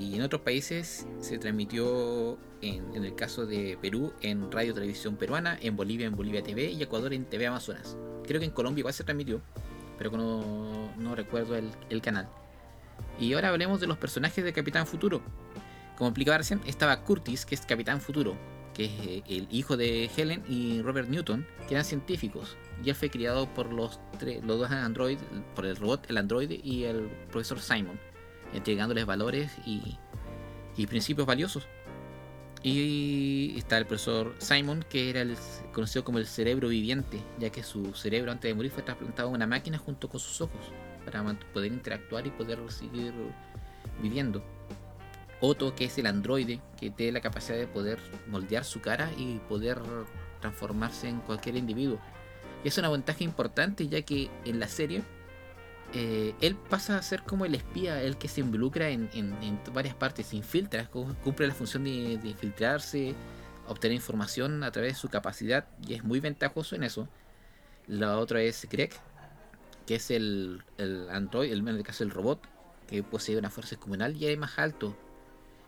Y 0.00 0.14
en 0.16 0.22
otros 0.22 0.40
países 0.40 1.06
se 1.20 1.36
transmitió 1.36 2.38
en, 2.62 3.04
el 3.04 3.14
caso 3.14 3.44
de 3.44 3.76
Perú 3.82 4.14
en 4.22 4.50
Radio 4.50 4.72
Televisión 4.72 5.16
Peruana, 5.16 5.58
en 5.60 5.76
Bolivia 5.76 6.06
en 6.06 6.16
Bolivia 6.16 6.42
TV 6.42 6.70
y 6.70 6.82
Ecuador 6.82 7.12
en 7.12 7.26
TV 7.26 7.46
Amazonas. 7.46 7.98
Creo 8.26 8.40
que 8.40 8.46
en 8.46 8.50
Colombia 8.50 8.80
igual 8.80 8.94
se 8.94 9.04
transmitió, 9.04 9.42
pero 9.98 10.10
no, 10.12 10.90
no 10.96 11.14
recuerdo 11.14 11.54
el, 11.54 12.00
canal. 12.00 12.30
Y 13.18 13.34
ahora 13.34 13.50
hablemos 13.50 13.78
de 13.78 13.88
los 13.88 13.98
personajes 13.98 14.42
de 14.42 14.54
Capitán 14.54 14.86
Futuro. 14.86 15.20
Como 15.98 16.08
explicaba 16.08 16.38
recién, 16.38 16.62
estaba 16.66 17.02
Curtis, 17.02 17.44
que 17.44 17.54
es 17.54 17.60
Capitán 17.60 18.00
Futuro, 18.00 18.38
que 18.72 18.86
es 18.86 18.92
eh, 19.06 19.22
el 19.28 19.48
hijo 19.50 19.76
de 19.76 20.08
Helen 20.16 20.42
y 20.48 20.80
Robert 20.80 21.10
Newton, 21.10 21.46
que 21.68 21.74
eran 21.74 21.84
científicos. 21.84 22.56
Y 22.82 22.88
él 22.88 22.94
fue 22.94 23.10
criado 23.10 23.52
por 23.52 23.70
los, 23.70 24.00
los 24.22 24.58
dos 24.58 24.70
androides, 24.70 25.22
por 25.54 25.66
el 25.66 25.76
robot, 25.76 26.08
el 26.08 26.16
androide 26.16 26.58
y 26.64 26.84
el 26.84 27.10
profesor 27.30 27.60
Simon, 27.60 28.00
entregándoles 28.54 29.06
valores 29.06 29.52
y, 29.66 29.98
principios 30.86 31.26
valiosos. 31.26 31.66
Y 32.62 33.54
está 33.56 33.78
el 33.78 33.86
profesor 33.86 34.34
Simon, 34.38 34.84
que 34.88 35.10
era 35.10 35.24
conocido 35.72 36.04
como 36.04 36.18
el 36.18 36.26
cerebro 36.26 36.68
viviente, 36.68 37.18
ya 37.38 37.50
que 37.50 37.62
su 37.62 37.94
cerebro 37.94 38.32
antes 38.32 38.50
de 38.50 38.54
morir 38.54 38.70
fue 38.70 38.82
trasplantado 38.82 39.28
a 39.28 39.32
una 39.32 39.46
máquina 39.46 39.78
junto 39.78 40.08
con 40.08 40.20
sus 40.20 40.40
ojos, 40.40 40.72
para 41.04 41.22
poder 41.52 41.72
interactuar 41.72 42.26
y 42.26 42.30
poder 42.30 42.58
seguir 42.70 43.12
viviendo. 44.02 44.42
Otto, 45.40 45.74
que 45.74 45.86
es 45.86 45.96
el 45.98 46.06
androide, 46.06 46.60
que 46.78 46.90
tiene 46.90 47.12
la 47.12 47.20
capacidad 47.20 47.56
de 47.56 47.66
poder 47.66 47.98
moldear 48.26 48.64
su 48.64 48.80
cara 48.80 49.10
y 49.16 49.38
poder 49.48 49.78
transformarse 50.40 51.08
en 51.08 51.20
cualquier 51.20 51.56
individuo. 51.56 51.98
Y 52.62 52.68
es 52.68 52.76
una 52.76 52.90
ventaja 52.90 53.24
importante, 53.24 53.88
ya 53.88 54.02
que 54.02 54.30
en 54.44 54.60
la 54.60 54.68
serie 54.68 55.02
eh, 55.92 56.34
él 56.40 56.56
pasa 56.56 56.96
a 56.96 57.02
ser 57.02 57.24
como 57.24 57.44
el 57.44 57.54
espía, 57.54 58.00
el 58.02 58.16
que 58.16 58.28
se 58.28 58.40
involucra 58.40 58.90
en, 58.90 59.08
varias 59.74 59.94
partes, 59.94 60.26
se 60.26 60.36
infiltra, 60.36 60.88
cumple 60.88 61.48
la 61.48 61.54
función 61.54 61.84
de, 61.84 61.90
infiltrarse, 61.90 63.14
obtener 63.66 63.96
información 63.96 64.62
a 64.62 64.70
través 64.70 64.94
de 64.94 64.98
su 65.00 65.08
capacidad 65.08 65.66
y 65.86 65.94
es 65.94 66.04
muy 66.04 66.20
ventajoso 66.20 66.76
en 66.76 66.84
eso. 66.84 67.08
La 67.88 68.18
otra 68.18 68.40
es 68.42 68.68
Greg, 68.70 68.92
que 69.84 69.96
es 69.96 70.12
el, 70.12 70.62
android, 71.10 71.50
el, 71.50 71.58
en 71.60 71.68
el 71.68 71.82
caso 71.82 72.04
el 72.04 72.10
robot, 72.10 72.40
que 72.86 73.02
posee 73.02 73.36
una 73.36 73.50
fuerza 73.50 73.70
descomunal 73.70 74.16
y 74.16 74.26
es 74.26 74.38
más 74.38 74.58
alto. 74.60 74.96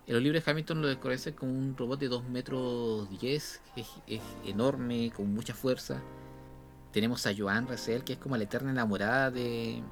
En 0.07 0.15
los 0.15 0.23
libros 0.23 0.45
de 0.45 0.51
Hamilton 0.51 0.83
lo 0.83 0.89
desconoce 0.89 1.35
como 1.35 1.53
un 1.53 1.77
robot 1.77 1.99
de 1.99 2.09
2 2.09 2.29
metros 2.29 3.11
10, 3.11 3.61
es, 3.77 3.89
es 4.07 4.21
enorme, 4.45 5.13
con 5.17 5.33
mucha 5.35 5.55
fuerza. 5.55 6.01
Tenemos 6.93 7.27
a 7.27 7.33
Joan 7.37 7.67
Russell, 7.67 8.03
que 8.03 8.13
es 8.15 8.19
como 8.19 8.37
la 8.37 8.45
eterna 8.45 8.71
enamorada 8.71 9.31
de, 9.31 9.83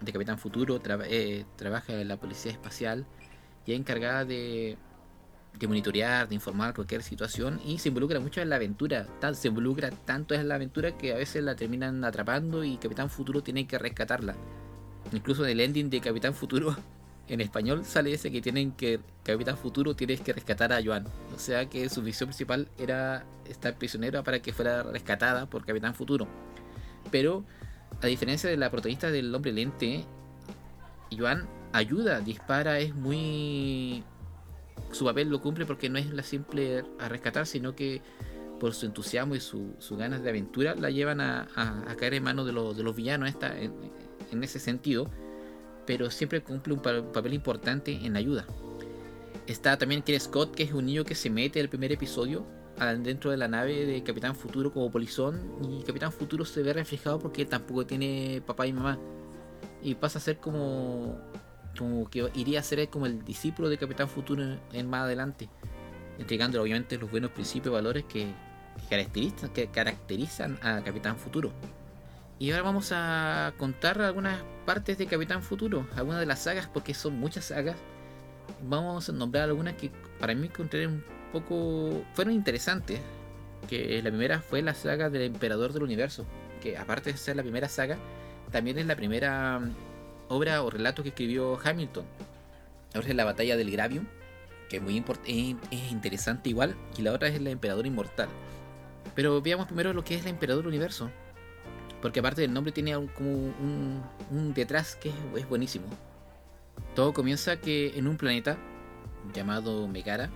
de 0.00 0.12
Capitán 0.12 0.38
Futuro, 0.38 0.80
eh, 1.04 1.44
trabaja 1.56 2.00
en 2.00 2.08
la 2.08 2.16
Policía 2.16 2.52
Espacial 2.52 3.06
y 3.66 3.72
es 3.72 3.78
encargada 3.78 4.24
de, 4.24 4.76
de, 5.58 5.66
monitorear, 5.66 6.28
de 6.28 6.34
informar 6.34 6.74
cualquier 6.74 7.02
situación 7.02 7.60
y 7.64 7.78
se 7.78 7.88
involucra 7.88 8.20
mucho 8.20 8.40
en 8.40 8.48
la 8.48 8.56
aventura. 8.56 9.06
se 9.34 9.48
involucra 9.48 9.90
tanto 9.90 10.34
en 10.34 10.48
la 10.48 10.54
aventura 10.54 10.96
que 10.96 11.12
a 11.12 11.16
veces 11.16 11.42
la 11.42 11.56
terminan 11.56 12.04
atrapando 12.04 12.64
y 12.64 12.76
Capitán 12.76 13.10
Futuro 13.10 13.42
tiene 13.42 13.66
que 13.66 13.78
rescatarla. 13.78 14.34
Incluso 15.12 15.44
en 15.44 15.50
el 15.50 15.60
ending 15.60 15.90
de 15.90 16.00
Capitán 16.00 16.34
Futuro, 16.34 16.76
en 17.28 17.40
español 17.40 17.84
sale 17.84 18.12
ese 18.12 18.30
que 18.30 18.40
tienen 18.40 18.72
que. 18.72 19.00
Capitán 19.22 19.58
Futuro 19.58 19.94
tienes 19.94 20.20
que 20.20 20.32
rescatar 20.32 20.72
a 20.72 20.82
Joan. 20.82 21.06
O 21.34 21.38
sea 21.38 21.68
que 21.68 21.88
su 21.88 22.02
misión 22.02 22.28
principal 22.28 22.68
era 22.78 23.24
estar 23.46 23.74
prisionera 23.76 24.22
para 24.22 24.40
que 24.40 24.52
fuera 24.52 24.82
rescatada 24.82 25.46
por 25.46 25.64
Capitán 25.64 25.94
Futuro. 25.94 26.26
Pero, 27.10 27.44
a 28.00 28.06
diferencia 28.06 28.48
de 28.48 28.56
la 28.56 28.70
protagonista 28.70 29.10
del 29.10 29.34
hombre 29.34 29.52
lente, 29.52 30.04
Joan 31.16 31.48
ayuda, 31.72 32.20
dispara, 32.20 32.78
es 32.78 32.94
muy. 32.94 34.04
Su 34.92 35.04
papel 35.04 35.28
lo 35.28 35.40
cumple 35.40 35.66
porque 35.66 35.90
no 35.90 35.98
es 35.98 36.10
la 36.10 36.22
simple 36.22 36.84
a 36.98 37.08
rescatar, 37.08 37.46
sino 37.46 37.74
que 37.74 38.00
por 38.60 38.74
su 38.74 38.86
entusiasmo 38.86 39.34
y 39.34 39.40
sus 39.40 39.62
su 39.78 39.96
ganas 39.96 40.22
de 40.22 40.30
aventura 40.30 40.74
la 40.74 40.90
llevan 40.90 41.20
a, 41.20 41.48
caer 41.98 42.14
en 42.14 42.22
manos 42.24 42.46
de, 42.46 42.52
de 42.52 42.82
los 42.82 42.96
villanos 42.96 43.28
esta, 43.28 43.54
en 43.58 44.44
ese 44.44 44.58
sentido, 44.58 45.10
pero 45.86 46.10
siempre 46.10 46.42
cumple 46.42 46.74
un 46.74 46.80
papel 46.80 47.34
importante 47.34 47.92
en 47.92 48.16
ayuda. 48.16 48.46
Está 49.46 49.78
también 49.78 50.02
Ken 50.02 50.20
Scott, 50.20 50.54
que 50.54 50.62
es 50.62 50.72
un 50.72 50.86
niño 50.86 51.04
que 51.04 51.14
se 51.14 51.30
mete 51.30 51.58
en 51.58 51.64
el 51.64 51.70
primer 51.70 51.92
episodio 51.92 52.46
dentro 52.78 53.30
de 53.30 53.36
la 53.36 53.48
nave 53.48 53.86
de 53.86 54.02
Capitán 54.02 54.34
Futuro 54.34 54.72
como 54.72 54.90
polizón 54.90 55.40
y 55.68 55.82
Capitán 55.82 56.12
Futuro 56.12 56.44
se 56.44 56.62
ve 56.62 56.72
reflejado 56.72 57.18
porque 57.18 57.44
tampoco 57.44 57.86
tiene 57.86 58.42
papá 58.46 58.66
y 58.66 58.72
mamá 58.72 58.98
y 59.82 59.94
pasa 59.94 60.18
a 60.18 60.22
ser 60.22 60.38
como 60.38 61.18
como 61.76 62.08
que 62.08 62.30
iría 62.34 62.60
a 62.60 62.62
ser 62.62 62.88
como 62.88 63.06
el 63.06 63.24
discípulo 63.24 63.68
de 63.68 63.78
Capitán 63.78 64.08
Futuro 64.08 64.44
en, 64.72 64.90
más 64.90 65.02
adelante 65.02 65.48
entregando 66.18 66.60
obviamente 66.62 66.98
los 66.98 67.10
buenos 67.10 67.30
principios 67.32 67.72
y 67.72 67.74
valores 67.74 68.04
que, 68.04 68.28
caracterizan, 68.88 69.50
que 69.50 69.68
caracterizan 69.68 70.58
a 70.62 70.82
Capitán 70.82 71.16
Futuro 71.16 71.52
y 72.38 72.52
ahora 72.52 72.62
vamos 72.62 72.92
a 72.92 73.52
contar 73.58 74.00
algunas 74.00 74.40
partes 74.64 74.96
de 74.96 75.06
Capitán 75.06 75.42
Futuro, 75.42 75.88
algunas 75.96 76.20
de 76.20 76.26
las 76.26 76.38
sagas, 76.38 76.68
porque 76.72 76.94
son 76.94 77.18
muchas 77.18 77.46
sagas. 77.46 77.74
Vamos 78.62 79.08
a 79.08 79.12
nombrar 79.12 79.48
algunas 79.48 79.74
que 79.74 79.90
para 80.20 80.36
mí 80.36 80.46
encontré 80.46 80.86
un 80.86 81.02
poco. 81.32 82.02
fueron 82.14 82.34
interesantes. 82.34 83.00
Que 83.68 84.00
la 84.02 84.10
primera 84.10 84.40
fue 84.40 84.62
la 84.62 84.72
saga 84.72 85.10
del 85.10 85.22
Emperador 85.22 85.72
del 85.72 85.82
Universo, 85.82 86.24
que 86.62 86.78
aparte 86.78 87.10
de 87.12 87.18
ser 87.18 87.34
la 87.34 87.42
primera 87.42 87.68
saga, 87.68 87.98
también 88.52 88.78
es 88.78 88.86
la 88.86 88.94
primera 88.94 89.58
mm, 89.58 89.74
obra 90.28 90.62
o 90.62 90.70
relato 90.70 91.02
que 91.02 91.08
escribió 91.10 91.58
Hamilton. 91.62 92.04
Ahora 92.94 93.08
es 93.08 93.14
la 93.14 93.24
batalla 93.24 93.56
del 93.56 93.70
Gravium, 93.70 94.06
que 94.68 94.76
es 94.76 94.82
muy 94.82 95.04
es 95.26 95.92
interesante 95.92 96.48
igual, 96.48 96.76
y 96.96 97.02
la 97.02 97.12
otra 97.12 97.28
es 97.28 97.34
el 97.34 97.46
Emperador 97.48 97.86
Inmortal. 97.86 98.28
Pero 99.14 99.42
veamos 99.42 99.66
primero 99.66 99.92
lo 99.92 100.04
que 100.04 100.14
es 100.14 100.22
el 100.22 100.28
Emperador 100.28 100.62
del 100.62 100.68
Universo. 100.68 101.10
Porque 102.00 102.20
aparte 102.20 102.42
del 102.42 102.52
nombre 102.52 102.72
tiene 102.72 102.92
como 103.14 103.30
un, 103.30 104.52
detrás 104.54 104.94
que 104.96 105.12
es, 105.36 105.48
buenísimo. 105.48 105.86
Todo 106.94 107.12
comienza 107.12 107.60
que 107.60 107.98
en 107.98 108.06
un 108.06 108.16
planeta 108.16 108.56
llamado 109.34 109.88
Megara 109.88 110.30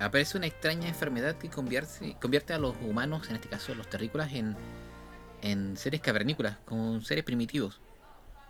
aparece 0.00 0.36
una 0.38 0.46
extraña 0.46 0.88
enfermedad 0.88 1.36
que 1.36 1.48
convierte, 1.48 2.54
a 2.54 2.58
los 2.58 2.76
humanos, 2.82 3.28
en 3.28 3.36
este 3.36 3.48
caso 3.48 3.74
los 3.74 3.88
terrícolas, 3.88 4.32
en, 4.32 4.56
en 5.42 5.76
seres 5.76 6.00
cavernícolas, 6.00 6.58
como 6.64 7.00
seres 7.00 7.24
primitivos. 7.24 7.80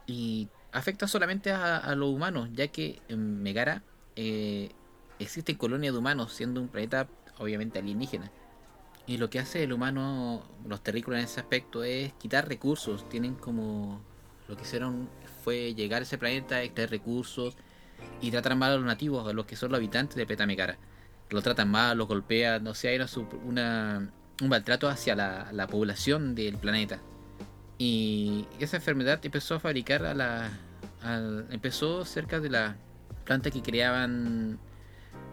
Y 0.07 0.49
afecta 0.73 1.07
solamente 1.07 1.53
a, 1.53 1.95
los 1.95 2.11
humanos, 2.11 2.49
ya 2.53 2.69
que 2.69 3.01
en 3.09 3.43
Megara 3.43 3.83
eh, 4.17 4.71
existen 5.19 5.57
colonias 5.57 5.93
de 5.93 5.99
humanos, 5.99 6.33
siendo 6.33 6.61
un 6.61 6.69
planeta 6.69 7.09
obviamente 7.39 7.79
alienígena. 7.79 8.31
Y 9.07 9.17
lo 9.17 9.31
que 9.31 9.41
hace 9.41 9.65
el 9.65 9.73
humano, 9.73 10.43
los 10.67 10.83
terrícolas 10.83 11.21
en 11.21 11.25
ese 11.25 11.41
aspecto, 11.41 11.83
es 11.83 12.13
quitar 12.15 12.49
recursos. 12.49 13.09
Tienen 13.09 13.35
como. 13.35 14.01
Lo 14.49 14.57
que 14.57 14.63
hicieron 14.63 15.09
fue 15.43 15.75
llegar 15.75 16.03
a 16.03 16.05
ese 16.05 16.19
planeta, 16.19 16.63
extraer 16.63 16.91
recursos 16.91 17.57
y 18.21 18.31
tratar 18.31 18.55
mal 18.57 18.73
a 18.73 18.77
los 18.77 18.85
nativos, 18.85 19.29
a 19.29 19.33
los 19.33 19.47
que 19.47 19.57
son 19.57 19.71
los 19.71 19.79
habitantes 19.79 20.17
de 20.17 20.27
Planeta 20.27 20.47
Lo 21.33 21.43
tratan 21.43 21.71
mal, 21.71 21.99
los 21.99 22.07
golpean, 22.07 22.63
no 22.63 22.75
sé, 22.75 22.89
hay 22.89 23.01
una, 23.45 24.11
un 24.41 24.49
maltrato 24.49 24.89
hacia 24.89 25.17
la, 25.17 25.67
población 25.67 26.35
del 26.35 26.59
planeta. 26.59 27.01
Y 27.79 28.47
esa 28.61 28.77
enfermedad 28.77 29.19
empezó 29.25 29.57
a 29.57 29.61
fabricar 29.61 30.05
a 30.05 30.15
la. 30.15 30.51
empezó 31.51 32.05
cerca 32.05 32.39
de 32.39 32.51
la 32.51 32.77
planta 33.25 33.51
que 33.51 33.63
creaban 33.63 34.59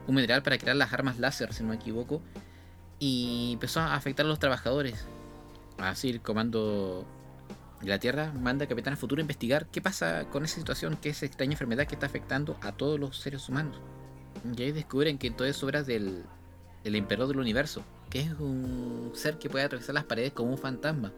un 0.07 0.15
mineral 0.15 0.41
para 0.41 0.57
crear 0.57 0.75
las 0.75 0.91
armas 0.93 1.19
láser, 1.19 1.53
si 1.53 1.61
no 1.63 1.69
me 1.69 1.75
equivoco 1.75 2.21
y 2.99 3.51
empezó 3.53 3.79
a 3.79 3.95
afectar 3.95 4.25
a 4.25 4.29
los 4.29 4.39
trabajadores. 4.39 5.05
Así 5.77 6.09
el 6.09 6.21
comando 6.21 7.05
de 7.81 7.87
la 7.87 7.99
Tierra 7.99 8.31
manda 8.33 8.63
al 8.63 8.69
Capitán 8.69 8.97
Futuro 8.97 9.21
a 9.21 9.23
investigar 9.23 9.67
qué 9.67 9.81
pasa 9.81 10.25
con 10.29 10.43
esa 10.43 10.57
situación, 10.57 10.97
qué 11.01 11.09
es 11.09 11.17
esa 11.17 11.25
extraña 11.25 11.53
enfermedad 11.53 11.87
que 11.87 11.95
está 11.95 12.05
afectando 12.05 12.57
a 12.61 12.73
todos 12.73 12.99
los 12.99 13.17
seres 13.17 13.47
humanos. 13.47 13.79
Y 14.57 14.61
ahí 14.61 14.71
descubren 14.71 15.17
que 15.17 15.31
todo 15.31 15.47
es 15.47 15.63
obra 15.63 15.83
del, 15.83 16.23
Emperador 16.83 17.29
del 17.29 17.39
Universo, 17.39 17.83
que 18.09 18.21
es 18.21 18.31
un 18.39 19.11
ser 19.13 19.37
que 19.37 19.49
puede 19.49 19.65
atravesar 19.65 19.95
las 19.95 20.05
paredes 20.05 20.31
como 20.31 20.51
un 20.51 20.57
fantasma. 20.57 21.11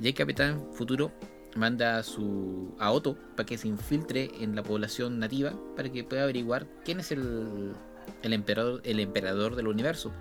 Y 0.00 0.08
el 0.08 0.14
Capitán 0.14 0.62
Futuro 0.72 1.10
manda 1.56 1.98
a, 1.98 2.02
su, 2.02 2.74
a 2.78 2.92
Otto 2.92 3.16
para 3.36 3.46
que 3.46 3.58
se 3.58 3.68
infiltre 3.68 4.30
en 4.40 4.54
la 4.54 4.62
población 4.62 5.18
nativa 5.18 5.52
para 5.74 5.90
que 5.90 6.04
pueda 6.04 6.22
averiguar 6.22 6.66
quién 6.84 7.00
es 7.00 7.10
el, 7.10 7.72
el 8.22 8.32
emperador 9.00 9.56
del 9.56 9.66
universo 9.66 10.12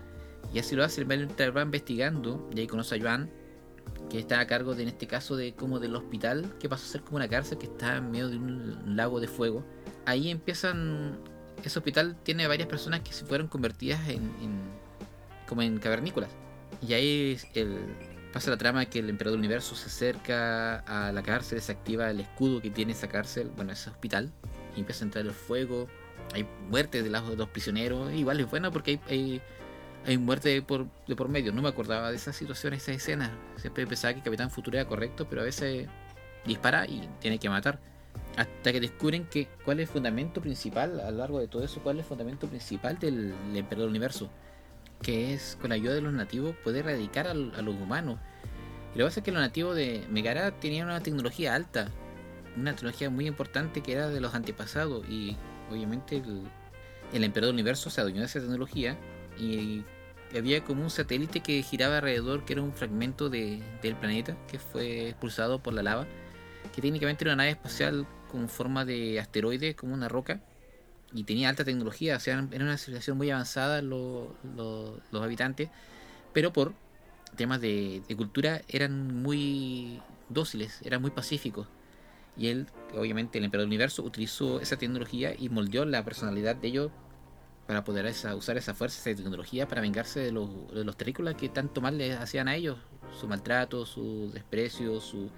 y 0.53 0.59
así 0.59 0.75
lo 0.75 0.83
hace, 0.83 1.01
el 1.01 1.57
va 1.57 1.61
investigando 1.61 2.49
y 2.55 2.59
ahí 2.59 2.67
conoce 2.67 2.95
a 2.95 3.01
Joan, 3.01 3.29
que 4.09 4.19
está 4.19 4.39
a 4.39 4.47
cargo 4.47 4.75
de, 4.75 4.83
en 4.83 4.89
este 4.89 5.07
caso 5.07 5.35
de 5.35 5.53
como 5.53 5.79
del 5.79 5.95
hospital, 5.95 6.53
que 6.59 6.69
pasó 6.69 6.85
a 6.85 6.87
ser 6.87 7.01
como 7.01 7.17
una 7.17 7.27
cárcel 7.27 7.57
que 7.57 7.65
está 7.65 7.97
en 7.97 8.11
medio 8.11 8.29
de 8.29 8.37
un 8.37 8.95
lago 8.95 9.19
de 9.19 9.27
fuego. 9.27 9.63
Ahí 10.05 10.29
empiezan, 10.29 11.19
ese 11.63 11.79
hospital 11.79 12.15
tiene 12.23 12.47
varias 12.47 12.67
personas 12.67 13.01
que 13.01 13.13
se 13.13 13.25
fueron 13.25 13.47
convertidas 13.47 14.07
en, 14.09 14.31
como 15.47 15.61
en 15.61 15.79
cavernícolas. 15.79 16.29
Y 16.85 16.93
ahí 16.93 17.37
el, 17.53 17.77
pasa 18.33 18.51
la 18.51 18.57
trama 18.57 18.85
que 18.85 18.99
el 18.99 19.09
emperador 19.09 19.33
del 19.33 19.39
universo 19.39 19.75
se 19.75 19.87
acerca 19.87 20.79
a 20.79 21.11
la 21.11 21.23
cárcel, 21.23 21.61
se 21.61 21.71
activa 21.71 22.09
el 22.09 22.19
escudo 22.19 22.61
que 22.61 22.69
tiene 22.69 22.93
esa 22.93 23.07
cárcel, 23.07 23.51
bueno, 23.55 23.71
ese 23.73 23.89
hospital, 23.89 24.31
y 24.75 24.79
empieza 24.81 25.03
a 25.03 25.07
entrar 25.07 25.25
el 25.25 25.31
fuego. 25.31 25.87
Hay 26.33 26.45
muertes 26.69 27.03
de 27.03 27.09
los 27.09 27.37
dos 27.37 27.49
prisioneros, 27.49 28.13
igual 28.13 28.39
es 28.39 28.49
bueno 28.49 28.71
porque 28.71 28.99
hay 29.07 29.41
hay 30.07 30.17
muerte 30.17 30.49
de 30.49 30.61
por, 30.61 30.87
de 31.05 31.15
por 31.15 31.27
medio. 31.27 31.51
No 31.51 31.61
me 31.61 31.67
acordaba 31.67 32.09
de 32.09 32.15
esa 32.15 32.31
situación, 32.31 32.73
esa 32.73 32.93
escena. 32.93 33.29
Siempre 33.57 33.85
pensaba 33.85 34.13
que 34.13 34.21
Capitán 34.21 34.49
Futuro 34.49 34.77
era 34.77 34.87
correcto, 34.87 35.27
pero 35.29 35.41
a 35.41 35.43
veces 35.43 35.87
dispara 36.45 36.87
y 36.87 37.09
tiene 37.19 37.39
que 37.39 37.49
matar. 37.49 37.79
Hasta 38.37 38.71
que 38.71 38.79
descubren 38.79 39.25
que 39.25 39.47
cuál 39.65 39.79
es 39.79 39.89
el 39.89 39.93
fundamento 39.93 40.41
principal, 40.41 40.99
a 40.99 41.09
lo 41.09 41.17
largo 41.17 41.39
de 41.39 41.47
todo 41.47 41.63
eso, 41.63 41.81
cuál 41.81 41.97
es 41.97 42.03
el 42.03 42.07
fundamento 42.07 42.47
principal 42.47 42.99
del, 42.99 43.33
Emperador 43.55 43.89
Universo. 43.89 44.29
Que 45.01 45.33
es 45.33 45.57
con 45.59 45.69
la 45.69 45.75
ayuda 45.75 45.95
de 45.95 46.01
los 46.01 46.13
nativos 46.13 46.55
poder 46.63 46.85
erradicar 46.85 47.27
a, 47.27 47.33
los 47.33 47.75
humanos. 47.75 48.19
Y 48.93 48.99
lo 48.99 49.05
que 49.05 49.09
pasa 49.09 49.19
es 49.19 49.23
que 49.23 49.31
los 49.31 49.41
nativos 49.41 49.75
de 49.75 50.05
Megara 50.09 50.51
tenían 50.59 50.85
una 50.85 51.01
tecnología 51.01 51.55
alta. 51.55 51.89
Una 52.55 52.73
tecnología 52.75 53.09
muy 53.09 53.27
importante 53.27 53.81
que 53.81 53.93
era 53.93 54.07
de 54.07 54.21
los 54.21 54.35
antepasados. 54.35 55.07
Y 55.09 55.35
obviamente 55.71 56.17
el, 56.17 56.43
el 57.13 57.23
Emperador 57.23 57.53
Universo 57.53 57.89
se 57.89 58.01
adueñó 58.01 58.19
de 58.19 58.27
esa 58.27 58.39
tecnología 58.39 58.97
y 59.39 59.83
había 60.35 60.63
como 60.63 60.83
un 60.83 60.89
satélite 60.89 61.39
que 61.39 61.61
giraba 61.63 61.97
alrededor, 61.97 62.43
que 62.45 62.53
era 62.53 62.61
un 62.61 62.73
fragmento 62.73 63.29
de, 63.29 63.61
del 63.81 63.95
planeta 63.95 64.35
que 64.47 64.59
fue 64.59 65.09
expulsado 65.09 65.59
por 65.59 65.73
la 65.73 65.83
lava, 65.83 66.05
que 66.75 66.81
técnicamente 66.81 67.23
era 67.23 67.33
una 67.33 67.43
nave 67.43 67.51
espacial 67.51 68.05
con 68.31 68.49
forma 68.49 68.85
de 68.85 69.19
asteroide, 69.19 69.75
como 69.75 69.93
una 69.93 70.07
roca, 70.07 70.41
y 71.13 71.23
tenía 71.23 71.49
alta 71.49 71.63
tecnología, 71.63 72.17
o 72.17 72.19
sea, 72.19 72.45
era 72.51 72.63
una 72.63 72.77
civilización 72.77 73.17
muy 73.17 73.31
avanzada 73.31 73.81
los, 73.81 74.27
los, 74.55 75.23
habitantes, 75.23 75.69
pero 76.33 76.51
por 76.51 76.73
temas 77.35 77.61
de, 77.61 78.01
cultura 78.17 78.61
eran 78.67 79.21
muy 79.21 80.01
dóciles, 80.29 80.81
eran 80.83 81.01
muy 81.01 81.11
pacíficos. 81.11 81.67
Y 82.35 82.47
él, 82.47 82.67
obviamente, 82.95 83.39
el 83.39 83.45
emperador 83.45 83.63
del 83.67 83.69
universo, 83.69 84.03
utilizó 84.03 84.59
esa 84.59 84.77
tecnología 84.77 85.33
y 85.37 85.49
moldeó 85.49 85.85
la 85.85 86.03
personalidad 86.03 86.55
de 86.55 86.67
ellos 86.67 86.91
para 87.65 87.83
poder 87.83 88.05
usar 88.35 88.57
esa 88.57 88.73
fuerza, 88.75 89.09
esa 89.09 89.17
tecnología 89.17 89.67
para 89.67 89.81
vengarse 89.81 90.19
de 90.19 90.31
los, 90.31 90.49
de 90.73 90.85
los 90.85 90.95
terrícolas 90.95 91.35
que 91.35 91.49
tanto 91.49 91.81
mal 91.81 91.97
les 91.97 92.15
hacían 92.17 92.47
a 92.47 92.55
ellos. 92.55 92.77
Su 93.19 93.27
maltrato, 93.27 93.85
su 93.85 94.29
desprecio, 94.33 95.01
su 95.01 95.31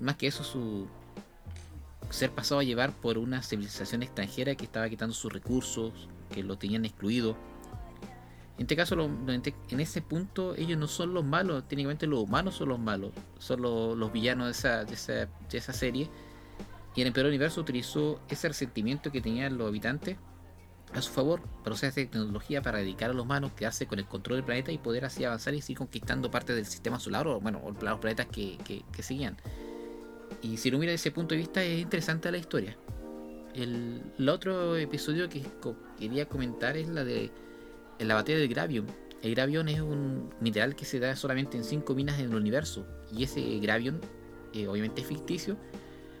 más 0.00 0.16
que 0.16 0.28
eso, 0.28 0.42
su 0.44 0.88
ser 2.14 2.30
pasado 2.30 2.60
a 2.60 2.64
llevar 2.64 2.92
por 2.92 3.18
una 3.18 3.42
civilización 3.42 4.02
extranjera 4.02 4.54
que 4.54 4.64
estaba 4.64 4.88
quitando 4.88 5.14
sus 5.14 5.32
recursos, 5.32 6.08
que 6.30 6.42
lo 6.42 6.56
tenían 6.56 6.84
excluido. 6.84 7.36
En 8.56 8.62
este 8.62 8.76
caso, 8.76 8.96
en 9.00 9.80
ese 9.80 10.00
punto, 10.00 10.54
ellos 10.54 10.78
no 10.78 10.86
son 10.86 11.12
los 11.12 11.24
malos, 11.24 11.66
técnicamente 11.66 12.06
los 12.06 12.20
humanos 12.20 12.54
son 12.54 12.68
los 12.68 12.78
malos, 12.78 13.10
son 13.38 13.62
los, 13.62 14.12
villanos 14.12 14.46
de 14.46 14.52
esa, 14.52 14.84
de, 14.84 14.94
esa, 14.94 15.12
de 15.12 15.58
esa 15.58 15.72
serie. 15.72 16.08
Y 16.94 17.00
el 17.00 17.08
Emperador 17.08 17.30
Universo 17.30 17.60
utilizó 17.60 18.20
ese 18.28 18.46
resentimiento 18.46 19.10
que 19.10 19.20
tenían 19.20 19.58
los 19.58 19.68
habitantes 19.68 20.16
a 20.94 21.02
su 21.02 21.10
favor 21.10 21.40
esta 21.66 21.90
tecnología 21.90 22.62
para 22.62 22.78
dedicar 22.78 23.10
a 23.10 23.14
los 23.14 23.24
humanos, 23.24 23.52
quedarse 23.56 23.86
con 23.86 23.98
el 23.98 24.06
control 24.06 24.36
del 24.38 24.44
planeta 24.44 24.70
y 24.70 24.78
poder 24.78 25.04
así 25.04 25.24
avanzar 25.24 25.54
y 25.54 25.60
seguir 25.60 25.78
conquistando 25.78 26.30
parte 26.30 26.54
del 26.54 26.66
sistema 26.66 27.00
solar 27.00 27.26
o 27.26 27.40
bueno, 27.40 27.60
los 27.64 27.98
planetas 27.98 28.26
que, 28.26 28.58
que, 28.58 29.02
seguían. 29.02 29.36
Y 30.44 30.58
si 30.58 30.70
lo 30.70 30.78
mira 30.78 30.92
desde 30.92 31.08
ese 31.08 31.10
punto 31.10 31.34
de 31.34 31.38
vista 31.38 31.64
es 31.64 31.80
interesante 31.80 32.30
la 32.30 32.36
historia. 32.36 32.76
El, 33.54 34.28
otro 34.28 34.76
episodio 34.76 35.26
que 35.26 35.42
quería 35.98 36.28
comentar 36.28 36.76
es 36.76 36.88
la 36.88 37.02
de 37.02 37.30
la 37.98 38.14
batalla 38.14 38.38
del 38.38 38.48
Gravium. 38.48 38.86
El 39.22 39.34
Gravium 39.34 39.66
es 39.68 39.80
un 39.80 40.34
mineral 40.40 40.76
que 40.76 40.84
se 40.84 41.00
da 41.00 41.16
solamente 41.16 41.56
en 41.56 41.64
5 41.64 41.94
minas 41.94 42.18
en 42.20 42.26
el 42.26 42.34
universo. 42.34 42.86
Y 43.10 43.24
ese 43.24 43.40
Gravium, 43.58 44.00
eh, 44.52 44.68
obviamente 44.68 45.00
es 45.00 45.06
ficticio, 45.06 45.56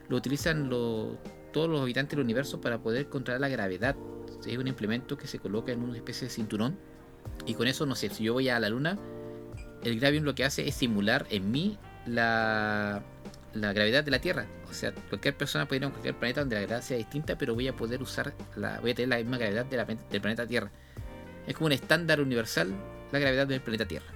lo 0.08 0.16
utilizan 0.16 0.70
todos 0.70 1.68
los 1.68 1.82
habitantes 1.82 2.16
del 2.16 2.24
universo 2.24 2.62
para 2.62 2.78
poder 2.78 3.10
controlar 3.10 3.42
la 3.42 3.50
gravedad. 3.50 3.94
Es 4.46 4.56
un 4.56 4.68
implemento 4.68 5.18
que 5.18 5.26
se 5.26 5.38
coloca 5.38 5.70
en 5.70 5.82
una 5.82 5.98
especie 5.98 6.28
de 6.28 6.32
cinturón. 6.32 6.78
Y 7.44 7.52
con 7.52 7.66
eso, 7.66 7.84
no 7.84 7.94
sé, 7.94 8.08
si 8.08 8.24
yo 8.24 8.32
voy 8.32 8.48
a 8.48 8.58
la 8.58 8.70
luna, 8.70 8.98
el 9.82 10.00
Gravium 10.00 10.24
lo 10.24 10.34
que 10.34 10.46
hace 10.46 10.66
es 10.66 10.76
simular 10.76 11.26
en 11.28 11.50
mí 11.50 11.76
la, 12.06 13.02
la 13.54 13.72
gravedad 13.72 14.04
de 14.04 14.10
la 14.10 14.18
Tierra. 14.18 14.46
O 14.68 14.72
sea, 14.72 14.92
cualquier 14.92 15.36
persona 15.36 15.66
puede 15.66 15.80
ir 15.80 15.84
a 15.86 15.90
cualquier 15.90 16.14
planeta 16.16 16.40
donde 16.40 16.56
la 16.56 16.62
gravedad 16.62 16.82
sea 16.82 16.96
distinta, 16.96 17.38
pero 17.38 17.54
voy 17.54 17.68
a 17.68 17.76
poder 17.76 18.02
usar, 18.02 18.34
la, 18.56 18.80
voy 18.80 18.90
a 18.90 18.94
tener 18.94 19.08
la 19.08 19.16
misma 19.18 19.38
gravedad 19.38 19.66
del 19.66 20.20
planeta 20.20 20.46
Tierra. 20.46 20.70
Es 21.46 21.54
como 21.54 21.66
un 21.66 21.72
estándar 21.72 22.20
universal 22.20 22.72
la 23.12 23.18
gravedad 23.18 23.46
del 23.46 23.60
planeta 23.60 23.86
Tierra. 23.86 24.06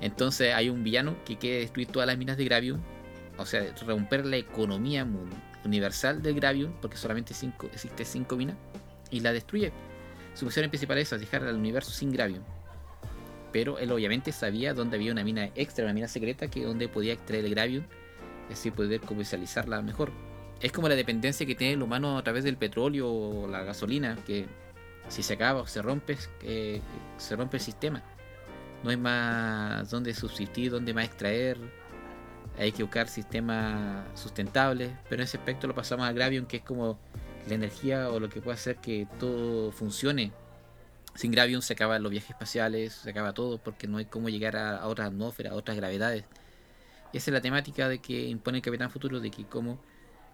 Entonces 0.00 0.54
hay 0.54 0.68
un 0.68 0.84
villano 0.84 1.16
que 1.24 1.36
quiere 1.36 1.60
destruir 1.60 1.88
todas 1.88 2.06
las 2.06 2.18
minas 2.18 2.36
de 2.36 2.44
Gravium, 2.44 2.80
o 3.38 3.46
sea, 3.46 3.64
romper 3.86 4.26
la 4.26 4.36
economía 4.36 5.06
universal 5.64 6.22
del 6.22 6.34
Gravium, 6.34 6.72
porque 6.80 6.96
solamente 6.96 7.34
cinco, 7.34 7.68
existe 7.72 8.04
5 8.04 8.36
minas, 8.36 8.56
y 9.10 9.20
la 9.20 9.32
destruye. 9.32 9.72
Su 10.34 10.44
misión 10.44 10.68
principal 10.68 10.98
es 10.98 11.10
dejar 11.10 11.44
al 11.44 11.56
universo 11.56 11.90
sin 11.90 12.12
Gravium. 12.12 12.42
Pero 13.52 13.78
él 13.78 13.90
obviamente 13.90 14.32
sabía 14.32 14.74
dónde 14.74 14.96
había 14.96 15.12
una 15.12 15.24
mina 15.24 15.50
extra, 15.54 15.84
una 15.84 15.94
mina 15.94 16.08
secreta, 16.08 16.48
que 16.48 16.64
donde 16.64 16.88
podía 16.88 17.14
extraer 17.14 17.44
el 17.44 17.50
Gravium 17.52 17.84
así 18.52 18.70
poder 18.70 19.00
comercializarla 19.00 19.82
mejor. 19.82 20.12
Es 20.60 20.72
como 20.72 20.88
la 20.88 20.94
dependencia 20.94 21.46
que 21.46 21.54
tiene 21.54 21.74
el 21.74 21.82
humano 21.82 22.16
a 22.18 22.22
través 22.22 22.44
del 22.44 22.56
petróleo 22.56 23.10
o 23.10 23.46
la 23.46 23.62
gasolina, 23.62 24.16
que 24.26 24.46
si 25.08 25.22
se 25.22 25.34
acaba 25.34 25.60
o 25.60 25.66
se 25.66 25.82
rompe, 25.82 26.16
eh, 26.42 26.80
se 27.18 27.36
rompe 27.36 27.58
el 27.58 27.62
sistema. 27.62 28.02
No 28.82 28.90
hay 28.90 28.96
más 28.96 29.90
donde 29.90 30.14
subsistir, 30.14 30.70
donde 30.70 30.94
más 30.94 31.06
extraer. 31.06 31.58
Hay 32.58 32.72
que 32.72 32.82
buscar 32.82 33.08
sistemas 33.08 34.06
sustentables. 34.14 34.90
Pero 35.08 35.22
en 35.22 35.24
ese 35.24 35.36
aspecto 35.36 35.66
lo 35.66 35.74
pasamos 35.74 36.06
a 36.06 36.12
Gravium, 36.12 36.46
que 36.46 36.58
es 36.58 36.62
como 36.62 36.98
la 37.48 37.54
energía 37.54 38.10
o 38.10 38.18
lo 38.20 38.28
que 38.28 38.40
puede 38.40 38.54
hacer 38.54 38.76
que 38.76 39.06
todo 39.18 39.72
funcione. 39.72 40.32
Sin 41.14 41.30
Gravium 41.32 41.62
se 41.62 41.72
acaban 41.72 42.02
los 42.02 42.10
viajes 42.10 42.30
espaciales, 42.30 42.92
se 42.92 43.10
acaba 43.10 43.32
todo 43.32 43.58
porque 43.58 43.86
no 43.86 43.98
hay 43.98 44.04
cómo 44.04 44.28
llegar 44.28 44.56
a, 44.56 44.78
a 44.78 44.86
otras 44.86 45.08
atmósferas, 45.08 45.52
a 45.52 45.56
otras 45.56 45.76
gravedades. 45.76 46.24
Y 47.12 47.18
esa 47.18 47.30
es 47.30 47.34
la 47.34 47.40
temática 47.40 47.88
de 47.88 47.98
que 47.98 48.28
impone 48.28 48.58
el 48.58 48.62
Capitán 48.62 48.90
Futuro, 48.90 49.20
de 49.20 49.30
que 49.30 49.44
cómo 49.44 49.78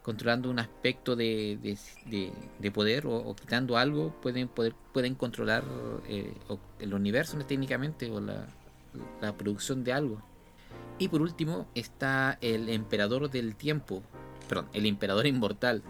controlando 0.03 0.51
un 0.51 0.59
aspecto 0.59 1.15
de, 1.17 1.59
de, 2.07 2.71
poder 2.73 3.07
o, 3.07 3.35
quitando 3.35 3.77
algo 3.79 4.13
pueden 4.21 4.49
poder 4.49 4.75
pueden 4.93 5.15
controlar 5.15 5.65
eh, 6.09 6.35
el 6.81 6.93
universo 6.93 7.39
técnicamente 7.39 8.11
o 8.11 8.21
la, 8.21 8.47
producción 9.39 9.85
de 9.85 9.93
algo. 9.93 10.23
Y 10.99 11.09
por 11.09 11.23
último 11.23 11.67
está 11.75 12.37
el 12.41 12.69
emperador 12.69 13.31
del 13.31 13.55
tiempo 13.57 14.03
perdón 14.49 14.69
el 14.75 14.87
emperador 14.87 15.27
inmortal 15.27 15.83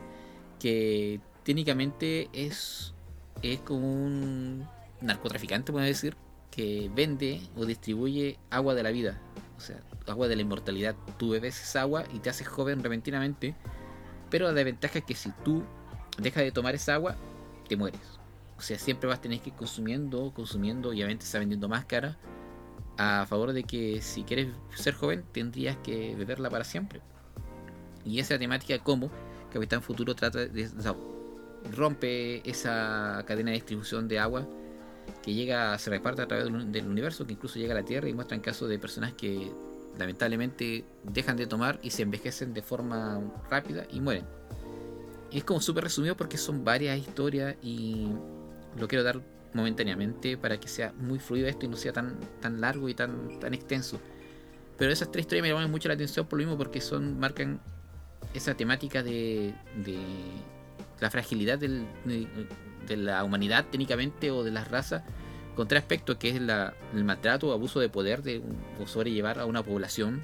que 0.61 1.21
técnicamente 1.43 2.29
es 2.33 2.95
es 3.43 3.61
como 3.61 3.87
un 3.87 4.67
narcotraficante 5.01 5.73
puedo 5.73 5.85
decir 5.85 6.17
que 6.51 6.91
vende 6.95 7.41
o 7.57 7.65
distribuye 7.65 8.39
agua 8.51 8.75
de 8.75 8.83
la 8.83 8.91
vida 8.91 9.21
sea 9.63 9.81
agua 10.07 10.29
de 10.29 10.37
la 10.37 10.43
inmortalidad 10.43 10.95
tú 11.19 11.31
bebes 11.31 11.61
esa 11.63 11.83
agua 11.83 12.05
y 12.13 12.19
te 12.19 12.31
haces 12.31 12.47
joven 12.47 12.83
repentinamente 12.83 13.55
pero 14.33 14.47
la 14.47 14.55
desventaja 14.55 15.01
es 15.01 15.05
que 15.05 15.15
si 15.15 15.31
tú 15.45 15.63
dejas 16.17 16.43
de 16.43 16.53
tomar 16.53 16.75
esa 16.75 16.95
agua, 16.95 17.17
te 17.69 17.77
mueres. 17.77 18.01
O 18.57 18.63
sea, 18.63 18.79
siempre 18.79 19.07
vas 19.07 19.19
a 19.19 19.21
tener 19.21 19.41
que 19.41 19.51
ir 19.51 19.57
consumiendo, 19.57 20.33
consumiendo, 20.33 20.89
obviamente 20.89 21.27
está 21.27 21.39
vendiendo 21.39 21.69
más 21.69 21.85
cara, 21.85 22.17
a 22.97 23.27
favor 23.29 23.53
de 23.53 23.65
que 23.65 24.01
si 24.01 24.23
quieres 24.25 24.49
ser 24.75 24.95
joven 24.95 25.23
tendrías 25.33 25.77
que 25.77 26.15
beberla 26.17 26.49
para 26.49 26.65
siempre. 26.65 27.03
Y 28.07 28.21
esa 28.21 28.39
temática 28.39 28.79
como 28.79 29.11
Capitán 29.53 29.83
Futuro 29.83 30.15
trata 30.15 30.47
de, 30.47 30.71
rompe 31.77 32.49
esa 32.49 33.23
cadena 33.27 33.51
de 33.51 33.57
distribución 33.57 34.09
de 34.09 34.19
agua 34.19 34.49
que 35.23 35.35
llega, 35.35 35.79
se 35.79 35.91
reparte 35.91 36.23
a 36.23 36.27
través 36.27 36.47
del 36.47 36.87
universo, 36.87 37.27
que 37.27 37.33
incluso 37.33 37.59
llega 37.59 37.73
a 37.73 37.77
la 37.77 37.85
Tierra 37.85 38.09
y 38.09 38.13
muestra 38.13 38.37
en 38.37 38.43
casos 38.43 38.69
de 38.69 38.79
personas 38.79 39.13
que 39.13 39.53
lamentablemente 39.99 40.85
dejan 41.05 41.37
de 41.37 41.47
tomar 41.47 41.79
y 41.83 41.91
se 41.91 42.03
envejecen 42.03 42.55
de 42.55 42.63
forma 42.63 43.21
rápida 43.51 43.87
y 43.91 44.01
mueren. 44.01 44.25
Es 45.31 45.45
como 45.45 45.61
súper 45.61 45.85
resumido 45.85 46.17
porque 46.17 46.39
son 46.39 46.65
varias 46.65 46.99
historias 46.99 47.57
y 47.63 48.09
lo 48.79 48.89
quiero 48.89 49.05
dar 49.05 49.21
momentáneamente 49.55 50.37
para 50.37 50.59
que 50.59 50.69
sea 50.69 50.93
muy 50.93 51.19
fluido 51.19 51.47
esto 51.47 51.67
y 51.67 51.69
no 51.69 51.77
sea 51.77 51.93
tan, 51.93 52.19
tan 52.41 52.61
largo 52.61 52.89
y 52.89 52.95
tan, 52.95 53.39
tan 53.39 53.55
extenso. 53.55 54.01
Pero 54.79 54.93
esas 54.93 55.11
tres 55.11 55.25
historias 55.25 55.43
me 55.43 55.49
llaman 55.51 55.71
mucho 55.71 55.89
la 55.89 55.95
atención 55.95 56.27
por 56.27 56.39
lo 56.39 56.45
mismo 56.45 56.59
porque 56.59 56.81
son 56.81 57.19
marcan 57.19 57.61
esa 58.35 58.55
temática 58.55 59.03
de, 59.03 59.55
de 59.85 59.99
la 61.01 61.11
fragilidad 61.11 61.59
del, 61.59 61.87
de 62.05 62.27
la 62.89 63.25
humanidad 63.25 63.67
técnicamente 63.71 64.31
o 64.31 64.45
de 64.45 64.51
las 64.51 64.69
razas 64.71 65.03
con 65.55 65.69
tres 65.69 65.83
aspectos 65.83 66.17
que 66.17 66.31
es 66.31 66.37
el 66.37 67.05
maltrato 67.05 67.49
o 67.49 67.53
abuso 67.53 67.81
de 67.81 67.89
poder 67.89 68.23
de 68.23 68.43
o 68.81 68.87
sobrellevar 68.87 69.39
a 69.39 69.47
una 69.47 69.63
población, 69.63 70.23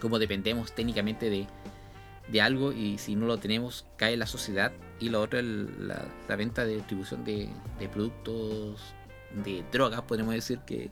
como 0.00 0.18
dependemos 0.18 0.72
técnicamente 0.72 1.28
de, 1.28 1.46
de, 2.28 2.40
algo 2.40 2.72
y 2.72 2.98
si 2.98 3.16
no 3.16 3.26
lo 3.26 3.38
tenemos 3.38 3.84
cae 3.96 4.16
la 4.16 4.26
sociedad 4.26 4.72
y 5.00 5.08
lo 5.08 5.20
otro 5.20 5.40
es 5.40 5.44
la, 5.44 6.36
venta 6.36 6.64
de 6.64 6.76
distribución 6.76 7.24
de, 7.24 7.48
productos 7.92 8.94
de 9.44 9.64
drogas, 9.72 10.02
podemos 10.02 10.34
decir 10.34 10.60
que 10.60 10.90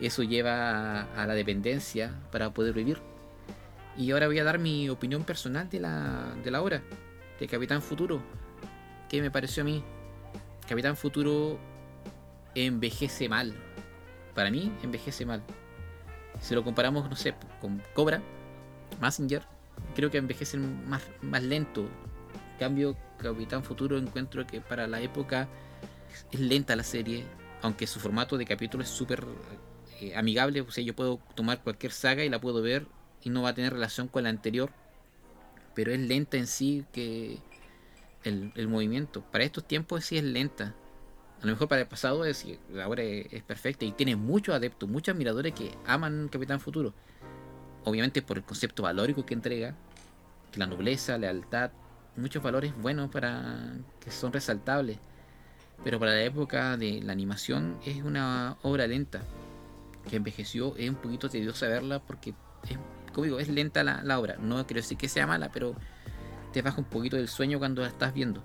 eso 0.00 0.22
lleva 0.22 1.02
a, 1.02 1.26
la 1.26 1.34
dependencia 1.34 2.14
para 2.32 2.52
poder 2.52 2.74
vivir. 2.74 2.98
Y 3.96 4.12
ahora 4.12 4.28
voy 4.28 4.38
a 4.38 4.44
dar 4.44 4.58
mi 4.58 4.88
opinión 4.88 5.24
personal 5.24 5.68
de 5.68 5.80
la, 5.80 6.34
de 6.42 6.50
la 6.50 6.62
obra, 6.62 6.82
de 7.38 7.46
Capitán 7.46 7.82
Futuro, 7.82 8.22
que 9.10 9.20
me 9.20 9.30
pareció 9.30 9.62
a 9.62 9.66
mí. 9.66 9.82
Capitán 10.68 10.96
Futuro 10.96 11.58
envejece 12.54 13.28
mal. 13.28 13.52
Para 14.34 14.50
mí, 14.50 14.72
envejece 14.84 15.26
mal. 15.26 15.42
Si 16.40 16.54
lo 16.54 16.62
comparamos, 16.62 17.10
no 17.10 17.16
sé, 17.16 17.34
con 17.60 17.82
Cobra, 17.92 18.22
Messenger, 19.00 19.42
creo 19.96 20.10
que 20.10 20.18
envejecen 20.18 20.88
más, 20.88 21.02
más 21.22 21.42
lento. 21.42 21.82
En 22.52 22.58
cambio, 22.60 22.96
Capitán 23.18 23.64
Futuro 23.64 23.98
encuentro 23.98 24.46
que 24.46 24.60
para 24.60 24.86
la 24.86 25.00
época 25.00 25.48
es 26.30 26.38
lenta 26.38 26.76
la 26.76 26.84
serie, 26.84 27.24
aunque 27.62 27.88
su 27.88 27.98
formato 27.98 28.38
de 28.38 28.44
capítulo 28.44 28.84
es 28.84 28.90
súper 28.90 29.24
eh, 30.00 30.14
amigable. 30.14 30.60
O 30.60 30.70
sea, 30.70 30.84
yo 30.84 30.94
puedo 30.94 31.18
tomar 31.34 31.64
cualquier 31.64 31.90
saga 31.90 32.24
y 32.24 32.28
la 32.28 32.40
puedo 32.40 32.62
ver 32.62 32.86
y 33.22 33.30
no 33.30 33.42
va 33.42 33.50
a 33.50 33.54
tener 33.54 33.72
relación 33.72 34.06
con 34.06 34.22
la 34.22 34.28
anterior. 34.28 34.70
Pero 35.74 35.92
es 35.92 35.98
lenta 35.98 36.36
en 36.36 36.46
sí 36.46 36.84
que 36.92 37.38
el, 38.24 38.68
movimiento. 38.68 39.22
Para 39.22 39.44
estos 39.44 39.64
tiempos 39.64 40.04
sí 40.04 40.18
es 40.18 40.24
lenta. 40.24 40.74
A 41.42 41.46
lo 41.46 41.52
mejor 41.52 41.68
para 41.68 41.82
el 41.82 41.88
pasado 41.88 42.24
es, 42.24 42.46
ahora 42.82 43.02
es, 43.02 43.42
perfecta 43.42 43.84
y 43.84 43.92
tiene 43.92 44.16
muchos 44.16 44.54
adeptos, 44.54 44.88
muchos 44.88 45.14
admiradores 45.14 45.54
que 45.54 45.72
aman 45.86 46.28
Capitán 46.28 46.60
Futuro. 46.60 46.92
Obviamente 47.84 48.20
por 48.20 48.36
el 48.36 48.44
concepto 48.44 48.82
valórico 48.82 49.24
que 49.24 49.32
entrega, 49.32 49.74
la 50.54 50.66
nobleza, 50.66 51.16
lealtad, 51.16 51.70
muchos 52.16 52.42
valores 52.42 52.76
buenos 52.76 53.10
para 53.10 53.74
que 54.00 54.10
son 54.10 54.32
resaltables. 54.32 54.98
Pero 55.82 55.98
para 55.98 56.12
la 56.12 56.22
época 56.22 56.76
de 56.76 57.00
la 57.00 57.12
animación 57.12 57.78
es 57.86 58.02
una 58.02 58.58
obra 58.62 58.86
lenta, 58.86 59.22
que 60.10 60.16
envejeció, 60.16 60.76
es 60.76 60.90
un 60.90 60.96
poquito 60.96 61.30
tediosa 61.30 61.68
verla 61.68 62.00
porque 62.00 62.34
es, 62.68 62.76
como 63.14 63.24
digo, 63.24 63.40
es 63.40 63.48
lenta 63.48 63.82
la, 63.82 64.02
la 64.02 64.20
obra. 64.20 64.36
No 64.36 64.66
quiero 64.66 64.82
decir 64.82 64.98
que 64.98 65.08
sea 65.08 65.26
mala, 65.26 65.50
pero 65.50 65.74
te 66.52 66.62
baja 66.62 66.78
un 66.78 66.84
poquito 66.84 67.16
del 67.16 67.28
sueño 67.28 67.58
cuando 67.58 67.82
la 67.82 67.88
estás 67.88 68.12
viendo. 68.14 68.42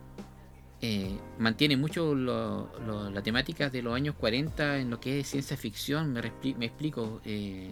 Eh, 0.82 1.18
mantiene 1.40 1.78
mucho 1.78 2.14
la 2.14 3.22
temática 3.24 3.70
de 3.70 3.82
los 3.82 3.96
años 3.96 4.16
40 4.16 4.80
en 4.80 4.90
lo 4.90 5.00
que 5.00 5.20
es 5.20 5.28
ciencia 5.28 5.58
ficción. 5.58 6.14
Me, 6.14 6.66
explico. 6.66 7.22
Eh, 7.26 7.72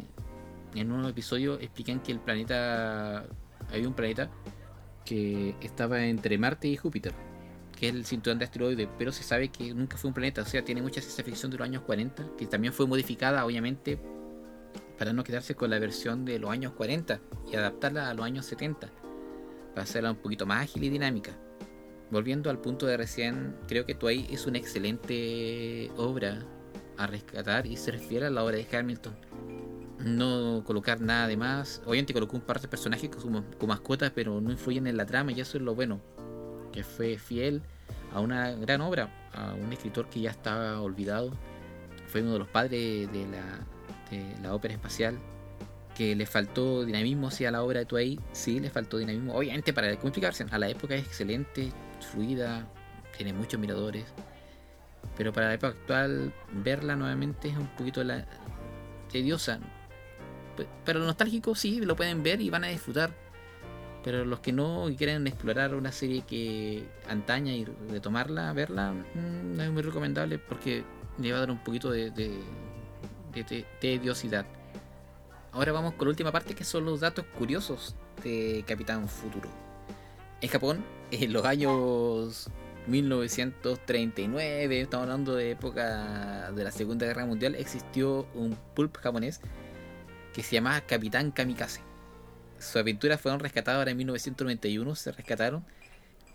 en 0.76 0.91
un 0.91 1.06
episodio 1.06 1.60
explican 1.60 2.00
que 2.02 2.12
el 2.12 2.19
planeta. 2.19 3.26
Había 3.72 3.88
un 3.88 3.93
planeta 3.93 4.30
que 5.06 5.56
estaba 5.62 6.06
entre 6.06 6.38
Marte 6.38 6.67
y 6.67 6.78
Júpiter, 6.78 7.13
que 7.78 7.89
es 7.89 7.96
el 7.96 8.06
cinturón 8.06 8.39
de 8.39 8.46
asteroides, 8.46 8.88
pero 8.98 9.12
se 9.12 9.24
sabe 9.24 9.50
que 9.50 9.74
nunca 9.74 9.98
fue 9.98 10.10
un 10.10 10.13
planeta. 10.13 10.41
O 10.41 10.46
sea, 10.46 10.63
tiene 10.63 10.82
mucha 10.82 11.02
ciencia 11.02 11.24
ficción 11.24 11.52
de 11.52 11.58
los 11.58 11.65
años 11.65 11.84
40, 11.84 12.36
que 12.38 12.46
también 12.46 12.74
fue 12.74 12.88
modificada, 12.88 13.46
obviamente, 13.46 14.00
para 14.98 15.13
no 15.13 15.24
quedarse 15.24 15.56
con 15.56 15.69
la 15.69 15.80
versión 15.80 16.26
de 16.26 16.39
los 16.39 16.52
años 16.52 16.74
40 16.74 17.19
y 17.52 17.56
adaptarla 17.56 18.10
a 18.10 18.13
los 18.13 18.26
años 18.26 18.46
70, 18.46 18.89
para 19.73 19.83
hacerla 19.83 20.12
un 20.12 20.17
poquito 20.17 20.45
más 20.45 20.63
ágil 20.63 20.83
y 20.83 20.89
dinámica 20.89 21.38
volviendo 22.13 22.51
al 22.51 22.59
punto 22.59 22.86
de 22.86 22.95
recién, 22.95 23.55
creo 23.67 23.86
que 23.86 23.95
Tway 23.95 24.27
es 24.29 24.45
una 24.45 24.59
excelente 24.59 25.91
obra 25.97 26.45
a 26.95 27.07
rescatar 27.07 27.65
y 27.65 27.75
se 27.75 27.91
refiere 27.91 28.27
a 28.27 28.29
la 28.29 28.43
obra 28.43 28.55
de 28.57 28.67
Hamilton. 28.71 29.15
no 29.99 30.63
colocar 30.65 31.01
nada 31.01 31.27
de 31.27 31.38
más. 31.38 31.81
Obviamente 31.86 32.13
colocó 32.13 32.36
un 32.36 32.43
par 32.43 32.62
de 32.62 32.67
personajes 32.67 33.09
como, 33.09 33.43
mascotas, 33.65 34.12
pero 34.13 34.39
no 34.41 34.51
influyen 34.51 34.86
en 34.86 34.97
la 34.97 35.05
trama 35.05 35.31
y 35.31 35.41
eso 35.41 35.57
es 35.57 35.63
lo 35.63 35.75
bueno. 35.75 36.01
Que 36.71 36.83
fue 36.83 37.17
fiel 37.17 37.62
a 38.13 38.19
una 38.19 38.51
gran 38.51 38.81
obra, 38.81 39.09
a 39.33 39.53
un 39.53 39.73
escritor 39.73 40.07
que 40.09 40.21
ya 40.21 40.31
estaba 40.31 40.81
olvidado. 40.81 41.31
Fue 42.07 42.21
uno 42.21 42.33
de 42.33 42.39
los 42.39 42.47
padres 42.47 43.12
de 43.12 43.27
la 44.43 44.53
ópera 44.53 44.75
espacial. 44.75 45.17
Que 45.95 46.15
le 46.15 46.25
faltó 46.25 46.86
dinamismo 46.86 47.27
hacia 47.27 47.51
la 47.51 47.63
obra 47.63 47.79
de 47.79 47.86
Tuay. 47.86 48.19
Sí, 48.32 48.60
le 48.60 48.69
faltó 48.69 48.97
dinamismo. 48.97 49.36
Obviamente, 49.36 49.73
para 49.73 49.95
complicarse, 49.97 50.45
a 50.49 50.58
la 50.58 50.69
época 50.69 50.95
es 50.95 51.06
excelente, 51.06 51.71
fluida, 52.12 52.67
tiene 53.15 53.34
muchos 53.34 53.60
miradores. 53.60 54.06
Pero 55.17 55.32
para 55.32 55.47
la 55.47 55.53
época 55.53 55.69
actual, 55.69 56.34
verla 56.51 56.95
nuevamente 56.95 57.49
es 57.49 57.58
un 57.58 57.67
poquito 57.67 58.03
la, 58.03 58.25
tediosa 59.12 59.60
pero 60.86 60.99
los 60.99 61.08
nostálgicos 61.08 61.60
sí, 61.60 61.82
lo 61.82 61.95
pueden 61.95 62.23
ver 62.23 62.41
y 62.41 62.49
van 62.49 62.63
a 62.63 62.67
disfrutar. 62.67 63.12
Pero 64.03 64.25
los 64.25 64.39
que 64.39 64.51
no 64.51 64.88
quieren 64.97 65.25
explorar 65.27 65.75
una 65.75 65.91
serie 65.91 66.23
que 66.23 66.84
antaña 67.08 67.53
y 67.53 67.65
retomarla, 67.89 68.51
verla, 68.51 68.91
mm, 68.91 69.56
no 69.56 69.63
es 69.63 69.71
muy 69.71 69.82
recomendable 69.82 70.38
porque 70.39 70.84
le 71.19 71.32
va 71.32 71.38
a 71.38 71.39
dar 71.41 71.51
un 71.51 71.63
poquito 71.63 71.89
de, 71.89 72.12
tediosidad. 73.79 74.45
Ahora 75.53 75.71
vamos 75.71 75.93
con 75.93 76.07
la 76.07 76.09
última 76.09 76.31
parte 76.31 76.55
que 76.55 76.63
son 76.63 76.83
los 76.83 76.99
datos 76.99 77.25
curiosos 77.37 77.95
de 78.23 78.65
Capitán 78.67 79.07
Futuro. 79.07 79.47
En 80.41 80.49
Japón, 80.49 80.83
en 81.11 81.31
los 81.31 81.45
años 81.45 82.49
1939, 82.87 84.81
estamos 84.81 85.03
hablando 85.03 85.35
de 85.35 85.51
época 85.51 86.51
de 86.51 86.63
la 86.63 86.71
Segunda 86.71 87.05
Guerra 87.05 87.27
Mundial, 87.27 87.53
existió 87.53 88.27
un 88.33 88.57
pulp 88.73 88.97
japonés 88.97 89.41
que 90.33 90.41
se 90.41 90.55
llamaba 90.55 90.81
Capitán 90.81 91.29
Kamikaze. 91.29 91.81
Sus 92.57 92.77
aventuras 92.77 93.21
fueron 93.21 93.39
rescatadas 93.39 93.87
en 93.87 93.95
1991, 93.95 94.95
se 94.95 95.11
rescataron. 95.11 95.63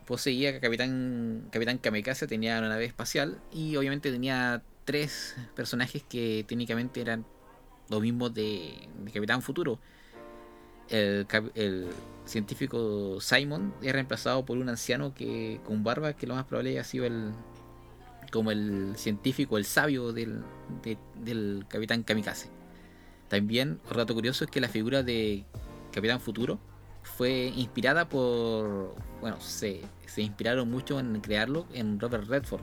Poseía 0.07 0.61
Capitán, 0.61 1.49
Capitán 1.51 1.79
Kamikaze, 1.79 2.29
tenía 2.29 2.57
una 2.61 2.69
nave 2.69 2.85
espacial 2.85 3.41
y 3.53 3.75
obviamente 3.75 4.13
tenía 4.13 4.63
tres 4.85 5.35
personajes 5.57 6.05
que 6.09 6.45
técnicamente 6.47 7.01
eran 7.01 7.27
los 7.91 8.01
mismos 8.01 8.35
de, 8.35 8.89
Capitán 9.13 9.43
Futuro. 9.43 9.79
El, 10.89 11.89
científico 12.25 13.21
Simon 13.21 13.73
es 13.83 13.93
reemplazado 13.93 14.45
por 14.45 14.59
un 14.59 14.69
anciano 14.69 15.15
que 15.15 15.61
con 15.65 15.83
barba 15.83 16.13
que 16.13 16.27
lo 16.27 16.35
más 16.35 16.45
probable 16.45 16.79
ha 16.79 16.85
sido 16.85 17.07
el 17.07 17.33
como 18.31 18.51
el 18.51 18.93
científico, 18.97 19.57
el 19.57 19.65
sabio 19.65 20.13
del, 20.13 20.43
del 21.15 21.65
Capitán 21.69 22.03
Kamikaze. 22.03 22.51
También, 23.29 23.81
un 23.91 23.97
dato 23.97 24.15
curioso 24.15 24.45
es 24.45 24.51
que 24.51 24.61
la 24.61 24.69
figura 24.69 25.03
de 25.03 25.45
Capitán 25.93 26.21
Futuro 26.21 26.59
fue 27.03 27.53
inspirada 27.57 28.09
por. 28.09 28.95
Bueno, 29.21 29.41
se, 29.41 29.83
se 30.07 30.23
inspiraron 30.23 30.71
mucho 30.71 30.99
en 31.01 31.21
crearlo 31.21 31.67
en 31.73 31.99
Robert 32.01 32.29
Redford. 32.29 32.63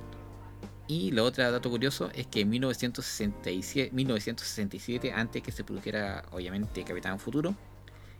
Y 0.87 1.11
lo 1.11 1.23
otro 1.25 1.49
dato 1.51 1.69
curioso 1.69 2.11
es 2.13 2.27
que 2.27 2.41
en 2.41 2.49
1967, 2.49 3.91
1967, 3.91 5.11
antes 5.13 5.41
que 5.41 5.51
se 5.51 5.63
produjera 5.63 6.23
obviamente 6.31 6.83
Capitán 6.83 7.19
Futuro, 7.19 7.55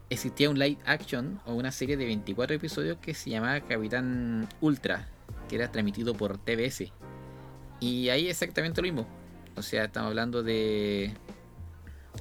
existía 0.10 0.50
un 0.50 0.58
live 0.58 0.78
action 0.86 1.40
o 1.46 1.54
una 1.54 1.72
serie 1.72 1.96
de 1.96 2.06
24 2.06 2.56
episodios 2.56 2.98
que 3.00 3.14
se 3.14 3.30
llamaba 3.30 3.60
Capitán 3.62 4.50
Ultra, 4.62 5.08
que 5.48 5.58
era 5.58 5.72
transmitido 5.72 6.16
por 6.16 6.40
TBS. 6.40 6.92
Y 7.80 8.10
ahí 8.10 8.28
exactamente 8.28 8.82
lo 8.82 8.86
mismo. 8.88 9.08
O 9.56 9.62
sea, 9.62 9.86
estamos 9.86 10.10
hablando 10.10 10.42
de 10.42 11.14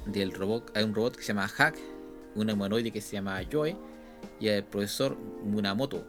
del 0.05 0.31
robot, 0.33 0.75
hay 0.75 0.83
un 0.83 0.93
robot 0.93 1.15
que 1.15 1.21
se 1.23 1.29
llama 1.29 1.47
Hack, 1.47 1.75
un 2.35 2.49
humanoide 2.49 2.91
que 2.91 3.01
se 3.01 3.13
llama 3.13 3.41
Joe 3.51 3.75
y 4.39 4.47
el 4.47 4.63
profesor 4.63 5.17
Munamoto, 5.43 6.05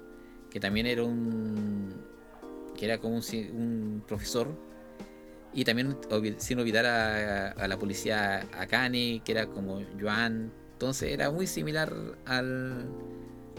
que 0.51 0.61
también 0.61 0.87
era 0.87 1.05
un 1.05 2.06
que 2.77 2.85
era 2.85 2.99
como 2.99 3.17
un, 3.17 4.05
profesor 4.07 4.49
y 5.53 5.65
también 5.65 5.97
sin 6.39 6.59
olvidar 6.59 6.85
a, 6.87 7.67
la 7.67 7.79
policía 7.79 8.47
Akane, 8.53 9.23
que 9.25 9.33
era 9.33 9.47
como 9.47 9.83
Joan, 9.99 10.53
entonces 10.73 11.13
era 11.13 11.31
muy 11.31 11.47
similar 11.47 11.93
al 12.27 12.87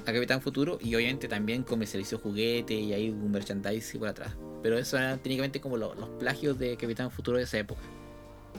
a 0.05 0.13
Capitán 0.13 0.41
Futuro 0.41 0.77
y 0.79 0.95
obviamente 0.95 1.27
también 1.27 1.63
comercializó 1.63 2.17
juguetes 2.19 2.79
y 2.79 2.93
hay 2.93 3.09
un 3.09 3.29
merchandising 3.29 3.99
por 3.99 4.07
atrás. 4.07 4.37
Pero 4.63 4.77
eso 4.77 4.97
eran 4.97 5.19
técnicamente 5.19 5.59
como 5.59 5.75
los 5.75 6.09
plagios 6.19 6.57
de 6.57 6.77
Capitán 6.77 7.11
Futuro 7.11 7.37
de 7.37 7.43
esa 7.43 7.57
época 7.57 7.81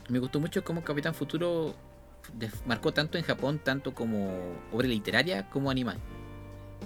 me 0.08 0.18
gustó 0.18 0.40
mucho 0.40 0.64
cómo 0.64 0.82
Capitán 0.82 1.14
Futuro 1.14 1.74
marcó 2.66 2.92
tanto 2.92 3.18
en 3.18 3.24
Japón, 3.24 3.60
tanto 3.62 3.94
como 3.94 4.30
obra 4.72 4.86
literaria 4.86 5.48
como 5.50 5.70
animal. 5.70 5.98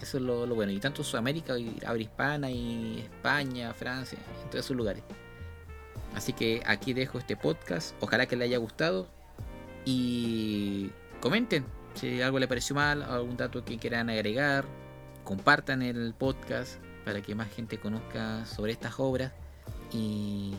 Eso 0.00 0.16
es 0.16 0.22
lo, 0.22 0.46
bueno. 0.55 0.72
Y 0.72 0.81
tanto 0.81 1.05
Sudamérica, 1.05 1.59
y 1.59 1.78
habla 1.85 2.02
hispana, 2.02 2.50
y 2.50 3.00
España, 3.00 3.72
Francia, 3.74 4.18
en 4.42 4.50
todos 4.50 4.64
esos 4.64 4.76
lugares. 4.76 5.02
Así 6.14 6.33
que 6.33 6.62
aquí 6.66 6.92
dejo 6.92 7.18
este 7.18 7.37
podcast. 7.37 7.94
Ojalá 8.00 8.26
que 8.26 8.37
les 8.37 8.48
haya 8.48 8.59
gustado. 8.59 9.09
Y 9.85 10.90
comenten 11.20 11.64
si 11.94 12.22
algo 12.22 12.38
les 12.38 12.48
pareció 12.48 12.74
mal, 12.74 13.02
algún 13.02 13.37
dato 13.37 13.64
que 13.64 13.78
quieran 13.78 14.11
agregar. 14.11 14.64
Compartan 15.24 15.83
el 15.83 16.14
podcast 16.14 16.83
para 17.05 17.20
que 17.20 17.35
más 17.35 17.50
gente 17.52 17.78
conozca 17.78 18.44
sobre 18.46 18.72
estas 18.72 18.98
obras. 18.98 19.33
Y 19.92 20.55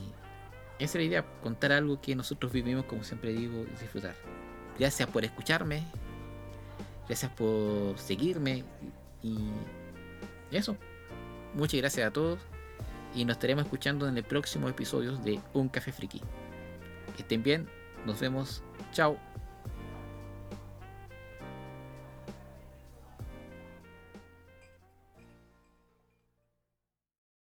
esa 0.79 0.85
es 0.85 0.95
la 0.95 1.03
idea, 1.03 1.25
contar 1.41 1.71
algo 1.71 2.01
que 2.01 2.15
nosotros 2.15 2.51
vivimos, 2.51 2.85
como 2.85 3.03
siempre 3.03 3.31
digo, 3.31 3.63
y 3.63 3.81
disfrutar. 3.81 4.15
Gracias 4.77 5.07
por 5.09 5.23
escucharme, 5.23 5.83
gracias 7.07 7.31
por 7.31 7.97
seguirme 7.97 8.63
y 9.23 9.37
eso. 10.51 10.77
Muchas 11.53 11.79
gracias 11.79 12.07
a 12.07 12.11
todos 12.11 12.39
y 13.15 13.25
nos 13.25 13.35
estaremos 13.35 13.65
escuchando 13.65 14.07
en 14.07 14.17
el 14.17 14.23
próximo 14.23 14.67
episodio 14.69 15.15
de 15.17 15.39
Un 15.53 15.69
Café 15.69 15.91
Friki. 15.91 16.21
Estén 17.17 17.43
bien, 17.43 17.67
nos 18.05 18.19
vemos, 18.19 18.63
chao. 18.91 19.17